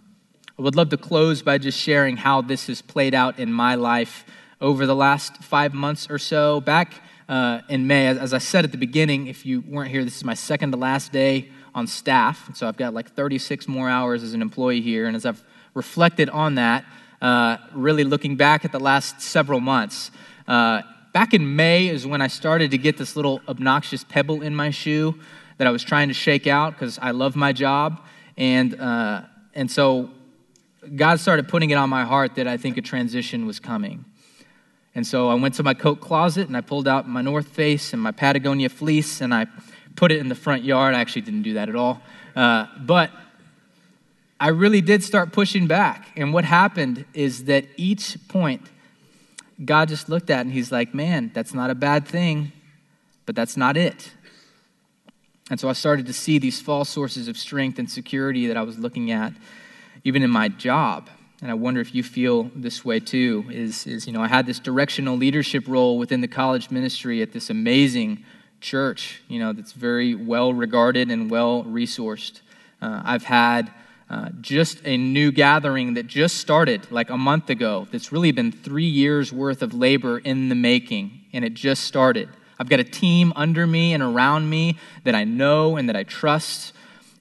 I 0.56 0.62
would 0.62 0.76
love 0.76 0.90
to 0.90 0.96
close 0.96 1.42
by 1.42 1.58
just 1.58 1.78
sharing 1.78 2.16
how 2.16 2.40
this 2.40 2.68
has 2.68 2.80
played 2.80 3.12
out 3.12 3.40
in 3.40 3.52
my 3.52 3.74
life 3.74 4.24
over 4.60 4.86
the 4.86 4.94
last 4.94 5.38
five 5.38 5.74
months 5.74 6.08
or 6.08 6.16
so. 6.16 6.60
Back 6.60 6.94
uh, 7.28 7.62
in 7.68 7.88
May. 7.88 8.06
As, 8.06 8.32
I 8.32 8.38
said 8.38 8.64
at 8.64 8.70
the 8.70 8.78
beginning, 8.78 9.26
if 9.26 9.44
you 9.44 9.62
weren't 9.62 9.90
here, 9.90 10.04
this 10.04 10.16
is 10.16 10.24
my 10.24 10.34
second 10.34 10.70
to 10.70 10.76
last 10.76 11.10
day 11.10 11.48
on 11.74 11.88
staff. 11.88 12.50
So 12.54 12.68
I've 12.68 12.76
got 12.76 12.94
like 12.94 13.10
36 13.14 13.66
more 13.66 13.88
hours 13.88 14.22
as 14.22 14.32
an 14.32 14.42
employee 14.42 14.80
here. 14.80 15.06
And 15.06 15.16
as 15.16 15.26
I've 15.26 15.42
reflected 15.74 16.30
on 16.30 16.54
that, 16.54 16.84
uh, 17.20 17.56
really 17.72 18.04
looking 18.04 18.36
back 18.36 18.64
at 18.64 18.70
the 18.70 18.78
last 18.78 19.20
several 19.20 19.58
months, 19.58 20.12
uh, 20.46 20.82
back 21.14 21.32
in 21.32 21.54
May 21.54 21.86
is 21.86 22.04
when 22.04 22.20
I 22.20 22.26
started 22.26 22.72
to 22.72 22.78
get 22.78 22.96
this 22.96 23.14
little 23.14 23.40
obnoxious 23.46 24.02
pebble 24.02 24.42
in 24.42 24.52
my 24.52 24.70
shoe 24.70 25.14
that 25.58 25.66
I 25.68 25.70
was 25.70 25.84
trying 25.84 26.08
to 26.08 26.14
shake 26.14 26.48
out 26.48 26.72
because 26.72 26.98
I 27.00 27.12
love 27.12 27.36
my 27.36 27.52
job. 27.52 28.04
And, 28.36 28.78
uh, 28.80 29.22
and 29.54 29.70
so 29.70 30.10
God 30.96 31.20
started 31.20 31.46
putting 31.46 31.70
it 31.70 31.76
on 31.76 31.88
my 31.88 32.04
heart 32.04 32.34
that 32.34 32.48
I 32.48 32.56
think 32.56 32.78
a 32.78 32.82
transition 32.82 33.46
was 33.46 33.60
coming. 33.60 34.04
And 34.96 35.06
so 35.06 35.28
I 35.28 35.34
went 35.34 35.54
to 35.54 35.62
my 35.62 35.72
coat 35.72 36.00
closet 36.00 36.48
and 36.48 36.56
I 36.56 36.62
pulled 36.62 36.88
out 36.88 37.08
my 37.08 37.22
North 37.22 37.46
Face 37.46 37.92
and 37.92 38.02
my 38.02 38.10
Patagonia 38.10 38.68
fleece 38.68 39.20
and 39.20 39.32
I 39.32 39.46
put 39.94 40.10
it 40.10 40.18
in 40.18 40.28
the 40.28 40.34
front 40.34 40.64
yard. 40.64 40.96
I 40.96 41.00
actually 41.00 41.22
didn't 41.22 41.42
do 41.42 41.54
that 41.54 41.68
at 41.68 41.76
all. 41.76 42.02
Uh, 42.34 42.66
but 42.80 43.12
I 44.40 44.48
really 44.48 44.80
did 44.80 45.04
start 45.04 45.32
pushing 45.32 45.68
back. 45.68 46.08
And 46.16 46.32
what 46.34 46.44
happened 46.44 47.04
is 47.14 47.44
that 47.44 47.66
each 47.76 48.18
point, 48.26 48.62
God 49.62 49.88
just 49.88 50.08
looked 50.08 50.30
at 50.30 50.40
and 50.40 50.52
He's 50.52 50.72
like, 50.72 50.94
man, 50.94 51.30
that's 51.34 51.54
not 51.54 51.70
a 51.70 51.74
bad 51.74 52.06
thing, 52.06 52.52
but 53.26 53.34
that's 53.34 53.56
not 53.56 53.76
it. 53.76 54.12
And 55.50 55.60
so 55.60 55.68
I 55.68 55.74
started 55.74 56.06
to 56.06 56.12
see 56.12 56.38
these 56.38 56.60
false 56.60 56.88
sources 56.88 57.28
of 57.28 57.36
strength 57.36 57.78
and 57.78 57.90
security 57.90 58.46
that 58.46 58.56
I 58.56 58.62
was 58.62 58.78
looking 58.78 59.10
at, 59.10 59.32
even 60.04 60.22
in 60.22 60.30
my 60.30 60.48
job 60.48 61.08
and 61.44 61.50
I 61.50 61.54
wonder 61.54 61.82
if 61.82 61.94
you 61.94 62.02
feel 62.02 62.50
this 62.54 62.86
way 62.86 63.00
too, 63.00 63.44
is, 63.50 63.86
is, 63.86 64.06
you 64.06 64.14
know, 64.14 64.22
I 64.22 64.28
had 64.28 64.46
this 64.46 64.58
directional 64.58 65.14
leadership 65.14 65.68
role 65.68 65.98
within 65.98 66.22
the 66.22 66.26
college 66.26 66.70
ministry 66.70 67.20
at 67.20 67.32
this 67.32 67.50
amazing 67.50 68.24
church, 68.62 69.20
you 69.28 69.38
know, 69.38 69.52
that's 69.52 69.72
very 69.72 70.14
well 70.14 70.54
regarded 70.54 71.10
and 71.10 71.30
well 71.30 71.64
resourced. 71.64 72.40
Uh, 72.80 73.02
I've 73.04 73.24
had 73.24 73.70
uh, 74.14 74.28
just 74.40 74.80
a 74.84 74.96
new 74.96 75.32
gathering 75.32 75.94
that 75.94 76.06
just 76.06 76.36
started 76.36 76.88
like 76.92 77.10
a 77.10 77.18
month 77.18 77.50
ago 77.50 77.88
that's 77.90 78.12
really 78.12 78.30
been 78.30 78.52
three 78.52 78.86
years 78.86 79.32
worth 79.32 79.60
of 79.60 79.74
labor 79.74 80.18
in 80.18 80.48
the 80.48 80.54
making, 80.54 81.20
and 81.32 81.44
it 81.44 81.52
just 81.52 81.82
started. 81.82 82.28
I've 82.56 82.68
got 82.68 82.78
a 82.78 82.84
team 82.84 83.32
under 83.34 83.66
me 83.66 83.92
and 83.92 84.04
around 84.04 84.48
me 84.48 84.78
that 85.02 85.16
I 85.16 85.24
know 85.24 85.76
and 85.76 85.88
that 85.88 85.96
I 85.96 86.04
trust 86.04 86.74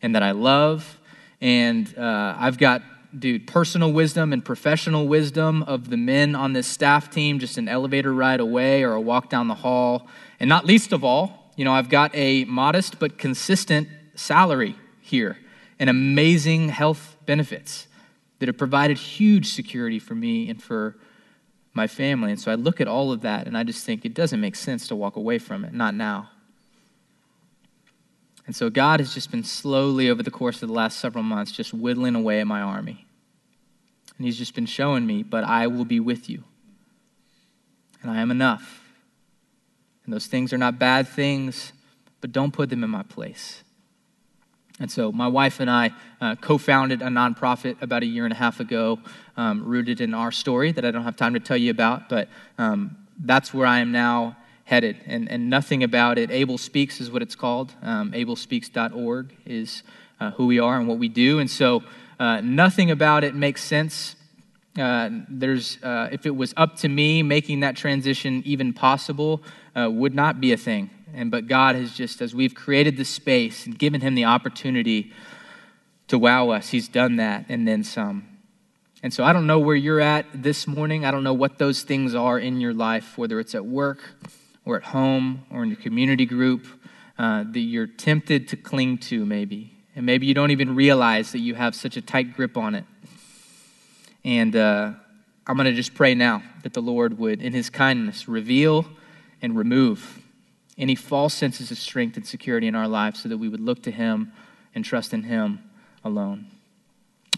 and 0.04 0.14
that 0.14 0.22
I 0.22 0.32
love. 0.32 1.00
And 1.42 1.92
uh, 1.98 2.36
I've 2.38 2.60
got 2.60 2.84
dude, 3.18 3.48
personal 3.48 3.92
wisdom 3.92 4.32
and 4.32 4.46
professional 4.46 5.08
wisdom 5.08 5.64
of 5.64 5.90
the 5.90 5.98
men 5.98 6.36
on 6.36 6.54
this 6.54 6.68
staff 6.68 7.10
team, 7.10 7.40
just 7.40 7.58
an 7.58 7.68
elevator 7.68 8.14
ride 8.14 8.40
away 8.40 8.84
or 8.84 8.94
a 8.94 9.02
walk 9.02 9.32
down 9.32 9.48
the 9.48 9.56
hall. 9.56 10.08
And 10.40 10.48
not 10.48 10.68
least 10.68 10.94
of 10.94 11.04
all, 11.04 11.52
you 11.56 11.66
know, 11.66 11.74
I've 11.74 11.90
got 11.90 12.12
a 12.14 12.46
modest 12.46 13.00
but 13.00 13.18
consistent 13.18 13.88
salary 14.14 14.76
here 15.02 15.40
and 15.80 15.90
amazing 15.90 16.70
health 16.70 17.18
benefits 17.26 17.88
that 18.40 18.48
have 18.48 18.58
provided 18.58 18.98
huge 18.98 19.54
security 19.54 20.00
for 20.00 20.16
me 20.16 20.50
and 20.50 20.62
for 20.62 20.96
my 21.74 21.88
family. 21.88 22.32
And 22.32 22.40
so 22.40 22.52
I 22.52 22.56
look 22.56 22.82
at 22.82 22.88
all 22.88 23.12
of 23.12 23.22
that 23.22 23.48
and 23.48 23.58
I 23.58 23.64
just 23.64 23.86
think 23.86 24.06
it 24.06 24.14
doesn't 24.14 24.40
make 24.40 24.56
sense 24.56 24.88
to 24.90 24.96
walk 24.96 25.16
away 25.16 25.40
from 25.40 25.66
it, 25.66 25.74
not 25.74 25.96
now. 25.96 26.30
And 28.46 28.56
so 28.56 28.70
God 28.70 29.00
has 29.00 29.14
just 29.14 29.32
been 29.32 29.44
slowly, 29.44 30.10
over 30.10 30.22
the 30.22 30.32
course 30.32 30.62
of 30.62 30.68
the 30.68 30.74
last 30.74 31.00
several 31.00 31.24
months, 31.24 31.52
just 31.52 31.74
whittling 31.74 32.16
away 32.16 32.42
at 32.42 32.48
my 32.48 32.62
army. 32.62 33.06
And 34.18 34.26
He's 34.26 34.38
just 34.38 34.54
been 34.54 34.66
showing 34.66 35.06
me, 35.06 35.24
but 35.24 35.44
I 35.44 35.68
will 35.68 35.86
be 35.86 36.00
with 36.00 36.30
you. 36.30 36.44
And 38.02 38.12
I 38.12 38.20
am 38.20 38.32
enough. 38.32 38.82
And 40.04 40.14
those 40.14 40.28
things 40.28 40.52
are 40.52 40.58
not 40.58 40.78
bad 40.78 41.08
things, 41.08 41.72
but 42.20 42.34
don't 42.34 42.52
put 42.52 42.70
them 42.70 42.84
in 42.84 42.90
my 42.90 43.04
place. 43.04 43.64
And 44.80 44.92
so, 44.92 45.12
my 45.12 45.28
wife 45.28 45.60
and 45.60 45.70
I 45.70 45.92
uh, 46.20 46.36
co 46.36 46.58
founded 46.58 47.02
a 47.02 47.08
nonprofit 47.08 47.82
about 47.82 48.02
a 48.02 48.08
year 48.08 48.24
and 48.24 48.34
a 48.34 48.36
half 48.36 48.60
ago, 48.60 49.00
um, 49.38 49.64
rooted 49.64 50.02
in 50.02 50.14
our 50.14 50.32
story 50.32 50.72
that 50.72 50.84
I 50.84 50.92
don't 50.92 51.04
have 51.04 51.16
time 51.16 51.34
to 51.36 51.40
tell 51.40 51.58
you 51.58 51.70
about, 51.70 52.10
but 52.10 52.28
um, 52.58 52.98
that's 53.20 53.54
where 53.54 53.68
I 53.68 53.80
am 53.80 53.92
now 53.92 54.36
headed, 54.66 54.98
and, 55.06 55.30
and 55.30 55.50
nothing 55.50 55.84
about 55.84 56.18
it. 56.18 56.32
Able 56.32 56.58
Speaks 56.58 57.00
is 57.02 57.12
what 57.12 57.22
it's 57.22 57.36
called. 57.36 57.74
Um, 57.82 58.12
AbleSpeaks.org 58.12 59.36
is 59.46 59.84
uh, 60.20 60.32
who 60.32 60.48
we 60.48 60.60
are 60.60 60.80
and 60.80 60.88
what 60.88 60.98
we 60.98 61.10
do. 61.10 61.40
And 61.40 61.50
so 61.50 61.84
uh, 62.20 62.42
nothing 62.42 62.92
about 62.92 63.24
it 63.24 63.36
makes 63.36 63.64
sense. 63.64 64.16
Uh, 64.78 65.10
there's, 65.30 65.78
uh, 65.84 66.10
if 66.12 66.26
it 66.26 66.36
was 66.36 66.54
up 66.58 66.78
to 66.78 66.90
me, 66.90 67.22
making 67.22 67.60
that 67.60 67.76
transition 67.76 68.42
even 68.46 68.74
possible 68.74 69.44
uh, 69.76 69.90
would 69.92 70.16
not 70.16 70.40
be 70.40 70.54
a 70.54 70.58
thing. 70.58 70.90
And 71.14 71.30
but 71.30 71.48
God 71.48 71.76
has 71.76 71.94
just, 71.94 72.22
as 72.22 72.34
we've 72.34 72.56
created 72.56 72.98
the 72.98 73.06
space 73.06 73.66
and 73.66 73.78
given 73.78 74.02
Him 74.02 74.16
the 74.16 74.26
opportunity 74.26 75.12
to 76.08 76.18
wow 76.18 76.50
us, 76.50 76.70
He's 76.70 76.88
done 76.88 77.18
that 77.18 77.46
and 77.50 77.68
then 77.68 77.84
some. 77.84 78.28
And 79.04 79.14
so 79.14 79.24
I 79.24 79.34
don't 79.34 79.46
know 79.46 79.60
where 79.60 79.76
you're 79.76 80.00
at 80.00 80.26
this 80.34 80.66
morning. 80.66 81.06
I 81.06 81.12
don't 81.12 81.24
know 81.24 81.34
what 81.34 81.58
those 81.58 81.84
things 81.84 82.16
are 82.16 82.40
in 82.40 82.62
your 82.62 82.74
life, 82.74 83.18
whether 83.18 83.40
it's 83.40 83.54
at 83.54 83.66
work 83.66 84.00
or 84.66 84.78
at 84.78 84.84
home 84.84 85.46
or 85.52 85.64
in 85.64 85.70
your 85.70 85.80
community 85.80 86.26
group 86.26 86.66
uh, 87.20 87.44
that 87.52 87.60
you're 87.60 87.86
tempted 87.86 88.48
to 88.48 88.56
cling 88.56 88.98
to, 88.98 89.26
maybe. 89.26 89.78
And 89.96 90.06
maybe 90.06 90.26
you 90.26 90.34
don't 90.34 90.52
even 90.52 90.74
realize 90.74 91.34
that 91.34 91.40
you 91.40 91.54
have 91.54 91.76
such 91.76 91.98
a 91.98 92.02
tight 92.02 92.34
grip 92.34 92.58
on 92.58 92.76
it. 92.76 92.86
And 94.24 94.56
uh, 94.56 94.94
I'm 95.46 95.58
going 95.58 95.66
to 95.66 95.74
just 95.74 95.94
pray 95.94 96.16
now 96.16 96.42
that 96.64 96.74
the 96.74 96.82
Lord 96.82 97.20
would, 97.20 97.42
in 97.42 97.52
his 97.52 97.70
kindness, 97.70 98.28
reveal 98.30 98.86
and 99.42 99.56
remove 99.56 100.23
any 100.78 100.96
false 100.96 101.34
senses 101.34 101.72
of 101.72 101.78
strength 101.78 102.18
and 102.18 102.26
security 102.26 102.68
in 102.68 102.76
our 102.76 102.88
lives 102.88 103.22
so 103.22 103.30
that 103.30 103.38
we 103.38 103.48
would 103.48 103.60
look 103.60 103.84
to 103.84 103.92
him 103.92 104.32
and 104.74 104.84
trust 104.84 105.14
in 105.14 105.24
him 105.24 105.60
alone. 106.04 106.48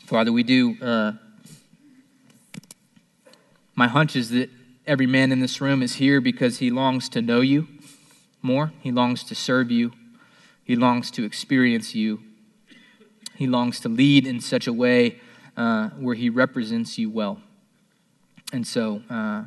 Father, 0.06 0.32
we 0.32 0.43
do. 0.43 0.78
Uh, 0.82 1.13
my 3.76 3.88
hunch 3.88 4.15
is 4.15 4.30
that 4.30 4.50
Every 4.88 5.08
man 5.08 5.32
in 5.32 5.39
this 5.39 5.62
room 5.62 5.82
is 5.82 5.95
here 5.95 6.21
because 6.21 6.60
he 6.60 6.69
longs 6.69 7.10
to 7.10 7.21
know 7.21 7.41
you 7.41 7.67
more, 8.43 8.71
he 8.82 8.91
longs 8.91 9.24
to 9.24 9.34
serve 9.34 9.71
you, 9.71 9.91
he 10.63 10.76
longs 10.76 11.10
to 11.12 11.24
experience 11.24 11.95
you, 11.95 12.21
he 13.36 13.48
longs 13.48 13.80
to 13.80 13.89
lead 13.89 14.28
in 14.28 14.39
such 14.39 14.67
a 14.67 14.74
way 14.74 15.19
uh, 15.58 15.89
where 15.89 16.13
he 16.13 16.30
represents 16.30 17.00
you 17.00 17.10
well. 17.10 17.41
And 18.54 18.67
so 18.67 19.02
uh, 19.10 19.45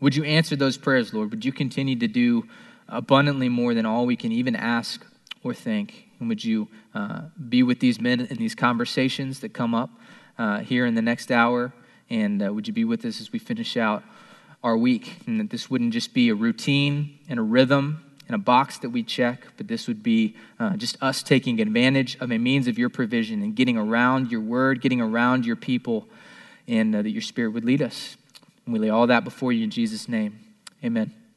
Would 0.00 0.14
you 0.14 0.24
answer 0.24 0.54
those 0.54 0.76
prayers, 0.76 1.14
Lord? 1.14 1.30
Would 1.30 1.46
you 1.46 1.52
continue 1.52 1.96
to 1.96 2.06
do 2.06 2.46
abundantly 2.88 3.48
more 3.48 3.74
than 3.74 3.86
all 3.86 4.06
we 4.06 4.16
can 4.16 4.32
even 4.32 4.56
ask 4.56 5.04
or 5.42 5.54
think? 5.54 6.08
And 6.20 6.28
would 6.28 6.44
you 6.44 6.68
uh, 6.94 7.22
be 7.48 7.62
with 7.62 7.80
these 7.80 8.00
men 8.00 8.20
in 8.20 8.36
these 8.36 8.54
conversations 8.54 9.40
that 9.40 9.52
come 9.52 9.74
up 9.74 9.90
uh, 10.38 10.60
here 10.60 10.86
in 10.86 10.94
the 10.94 11.02
next 11.02 11.30
hour? 11.30 11.72
And 12.10 12.42
uh, 12.42 12.52
would 12.52 12.66
you 12.66 12.72
be 12.72 12.84
with 12.84 13.04
us 13.04 13.20
as 13.20 13.32
we 13.32 13.38
finish 13.38 13.76
out 13.76 14.02
our 14.62 14.76
week? 14.76 15.18
And 15.26 15.40
that 15.40 15.50
this 15.50 15.70
wouldn't 15.70 15.92
just 15.92 16.14
be 16.14 16.28
a 16.30 16.34
routine 16.34 17.18
and 17.28 17.38
a 17.38 17.42
rhythm 17.42 18.04
and 18.28 18.34
a 18.34 18.38
box 18.38 18.78
that 18.78 18.90
we 18.90 19.02
check, 19.02 19.46
but 19.56 19.68
this 19.68 19.88
would 19.88 20.02
be 20.02 20.36
uh, 20.60 20.76
just 20.76 21.02
us 21.02 21.22
taking 21.22 21.60
advantage 21.60 22.16
of 22.20 22.30
a 22.30 22.38
means 22.38 22.68
of 22.68 22.78
your 22.78 22.90
provision 22.90 23.42
and 23.42 23.56
getting 23.56 23.78
around 23.78 24.30
your 24.30 24.42
word, 24.42 24.82
getting 24.82 25.00
around 25.00 25.46
your 25.46 25.56
people, 25.56 26.06
and 26.66 26.94
uh, 26.94 27.00
that 27.00 27.10
your 27.10 27.22
spirit 27.22 27.50
would 27.50 27.64
lead 27.64 27.80
us. 27.80 28.18
And 28.66 28.74
we 28.74 28.78
lay 28.78 28.90
all 28.90 29.06
that 29.06 29.24
before 29.24 29.50
you 29.50 29.64
in 29.64 29.70
Jesus' 29.70 30.08
name. 30.08 30.38
Amen. 30.84 31.27